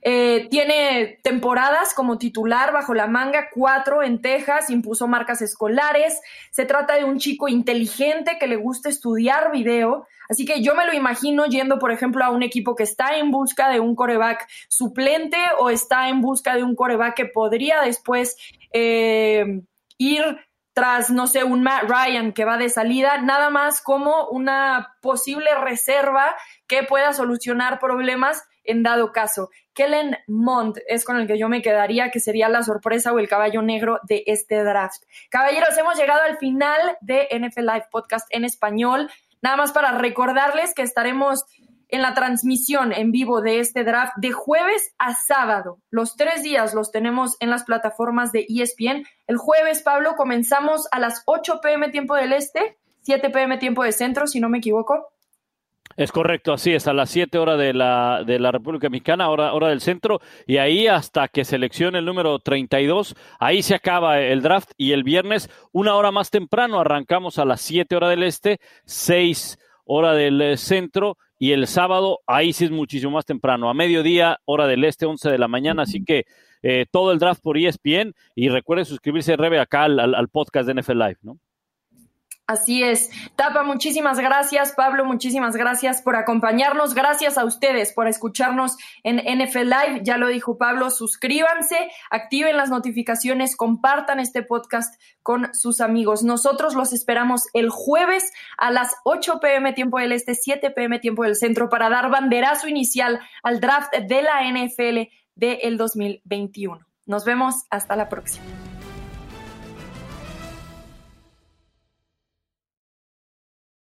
Eh, 0.00 0.48
tiene 0.50 1.18
temporadas 1.22 1.92
como 1.92 2.16
titular 2.16 2.72
bajo 2.72 2.94
la 2.94 3.06
manga, 3.06 3.50
cuatro 3.52 4.02
en 4.02 4.22
Texas, 4.22 4.70
impuso 4.70 5.08
marcas 5.08 5.42
escolares. 5.42 6.22
Se 6.52 6.64
trata 6.64 6.94
de 6.94 7.04
un 7.04 7.18
chico 7.18 7.48
inteligente 7.48 8.38
que 8.40 8.46
le 8.46 8.56
gusta 8.56 8.88
estudiar 8.88 9.52
video. 9.52 10.06
Así 10.30 10.46
que 10.46 10.62
yo 10.62 10.74
me 10.74 10.86
lo 10.86 10.94
imagino 10.94 11.44
yendo, 11.44 11.78
por 11.78 11.92
ejemplo, 11.92 12.24
a 12.24 12.30
un 12.30 12.44
equipo 12.44 12.74
que 12.74 12.84
está 12.84 13.18
en 13.18 13.30
busca 13.30 13.68
de 13.68 13.80
un 13.80 13.94
coreback 13.94 14.48
suplente 14.68 15.36
o 15.58 15.68
está 15.68 16.08
en 16.08 16.22
busca 16.22 16.54
de 16.54 16.62
un 16.62 16.74
coreback 16.74 17.14
que 17.14 17.26
podría 17.26 17.82
después 17.82 18.36
eh, 18.72 19.60
ir 19.98 20.38
tras, 20.76 21.08
no 21.08 21.26
sé, 21.26 21.42
un 21.42 21.62
Matt 21.62 21.84
Ryan 21.88 22.34
que 22.34 22.44
va 22.44 22.58
de 22.58 22.68
salida, 22.68 23.16
nada 23.22 23.48
más 23.48 23.80
como 23.80 24.28
una 24.28 24.94
posible 25.00 25.54
reserva 25.54 26.36
que 26.66 26.82
pueda 26.82 27.14
solucionar 27.14 27.78
problemas 27.78 28.44
en 28.62 28.82
dado 28.82 29.10
caso. 29.10 29.48
Kellen 29.72 30.18
Mond 30.26 30.76
es 30.86 31.06
con 31.06 31.16
el 31.16 31.26
que 31.26 31.38
yo 31.38 31.48
me 31.48 31.62
quedaría, 31.62 32.10
que 32.10 32.20
sería 32.20 32.50
la 32.50 32.62
sorpresa 32.62 33.14
o 33.14 33.18
el 33.18 33.26
caballo 33.26 33.62
negro 33.62 34.00
de 34.02 34.24
este 34.26 34.62
draft. 34.62 35.02
Caballeros, 35.30 35.78
hemos 35.78 35.96
llegado 35.96 36.20
al 36.20 36.36
final 36.36 36.78
de 37.00 37.26
NFL 37.30 37.60
Live 37.60 37.86
Podcast 37.90 38.26
en 38.28 38.44
español. 38.44 39.10
Nada 39.40 39.56
más 39.56 39.72
para 39.72 39.92
recordarles 39.92 40.74
que 40.74 40.82
estaremos 40.82 41.46
en 41.88 42.02
la 42.02 42.14
transmisión 42.14 42.92
en 42.92 43.12
vivo 43.12 43.40
de 43.40 43.60
este 43.60 43.84
draft 43.84 44.14
de 44.16 44.32
jueves 44.32 44.94
a 44.98 45.14
sábado. 45.14 45.78
Los 45.90 46.16
tres 46.16 46.42
días 46.42 46.74
los 46.74 46.90
tenemos 46.90 47.36
en 47.40 47.50
las 47.50 47.64
plataformas 47.64 48.32
de 48.32 48.46
ESPN. 48.48 49.06
El 49.26 49.36
jueves, 49.36 49.82
Pablo, 49.82 50.14
comenzamos 50.16 50.88
a 50.90 50.98
las 50.98 51.22
8 51.26 51.60
pm 51.62 51.90
tiempo 51.90 52.14
del 52.14 52.32
este, 52.32 52.78
7 53.02 53.30
pm 53.30 53.58
tiempo 53.58 53.84
de 53.84 53.92
centro, 53.92 54.26
si 54.26 54.40
no 54.40 54.48
me 54.48 54.58
equivoco. 54.58 55.12
Es 55.96 56.12
correcto, 56.12 56.52
así 56.52 56.74
es, 56.74 56.88
a 56.88 56.92
las 56.92 57.08
7 57.10 57.38
horas 57.38 57.58
de 57.58 57.72
la, 57.72 58.22
de 58.26 58.38
la 58.38 58.52
República 58.52 58.90
Mexicana, 58.90 59.30
hora, 59.30 59.54
hora 59.54 59.68
del 59.68 59.80
centro, 59.80 60.20
y 60.46 60.58
ahí 60.58 60.88
hasta 60.88 61.28
que 61.28 61.44
seleccione 61.46 62.00
el 62.00 62.04
número 62.04 62.38
32, 62.38 63.14
ahí 63.38 63.62
se 63.62 63.74
acaba 63.74 64.20
el 64.20 64.42
draft 64.42 64.72
y 64.76 64.92
el 64.92 65.04
viernes, 65.04 65.48
una 65.72 65.94
hora 65.94 66.10
más 66.10 66.30
temprano, 66.30 66.80
arrancamos 66.80 67.38
a 67.38 67.46
las 67.46 67.62
7 67.62 67.96
horas 67.96 68.10
del 68.10 68.24
este, 68.24 68.60
6 68.84 69.58
hora 69.86 70.12
del 70.12 70.40
eh, 70.42 70.56
centro, 70.56 71.16
y 71.38 71.52
el 71.52 71.66
sábado 71.66 72.20
ahí 72.26 72.52
sí 72.52 72.66
es 72.66 72.70
muchísimo 72.70 73.12
más 73.12 73.24
temprano, 73.24 73.70
a 73.70 73.74
mediodía, 73.74 74.38
hora 74.44 74.66
del 74.66 74.84
este, 74.84 75.06
11 75.06 75.30
de 75.30 75.38
la 75.38 75.48
mañana, 75.48 75.82
así 75.82 76.04
que 76.04 76.26
eh, 76.62 76.86
todo 76.90 77.12
el 77.12 77.18
draft 77.18 77.42
por 77.42 77.56
ESPN 77.56 78.14
y 78.34 78.48
recuerden 78.48 78.86
suscribirse, 78.86 79.36
Rebe, 79.36 79.60
acá 79.60 79.84
al, 79.84 79.98
al 79.98 80.28
podcast 80.28 80.68
de 80.68 80.80
NFL 80.80 80.98
Live, 80.98 81.18
¿no? 81.22 81.38
Así 82.48 82.84
es. 82.84 83.10
Tapa, 83.34 83.64
muchísimas 83.64 84.20
gracias. 84.20 84.72
Pablo, 84.72 85.04
muchísimas 85.04 85.56
gracias 85.56 86.00
por 86.00 86.14
acompañarnos. 86.14 86.94
Gracias 86.94 87.38
a 87.38 87.44
ustedes 87.44 87.92
por 87.92 88.06
escucharnos 88.06 88.76
en 89.02 89.16
NFL 89.16 89.64
Live. 89.64 90.00
Ya 90.04 90.16
lo 90.16 90.28
dijo 90.28 90.56
Pablo, 90.56 90.90
suscríbanse, 90.90 91.76
activen 92.08 92.56
las 92.56 92.70
notificaciones, 92.70 93.56
compartan 93.56 94.20
este 94.20 94.44
podcast 94.44 94.94
con 95.24 95.52
sus 95.54 95.80
amigos. 95.80 96.22
Nosotros 96.22 96.76
los 96.76 96.92
esperamos 96.92 97.48
el 97.52 97.68
jueves 97.68 98.32
a 98.58 98.70
las 98.70 98.94
8 99.02 99.40
pm 99.40 99.72
tiempo 99.72 99.98
del 99.98 100.12
este, 100.12 100.36
7 100.36 100.70
pm 100.70 101.00
tiempo 101.00 101.24
del 101.24 101.34
centro 101.34 101.68
para 101.68 101.90
dar 101.90 102.10
banderazo 102.10 102.68
inicial 102.68 103.18
al 103.42 103.58
draft 103.58 103.92
de 103.92 104.22
la 104.22 104.48
NFL 104.48 105.10
del 105.34 105.76
2021. 105.76 106.86
Nos 107.06 107.24
vemos 107.24 107.64
hasta 107.70 107.96
la 107.96 108.08
próxima. 108.08 108.44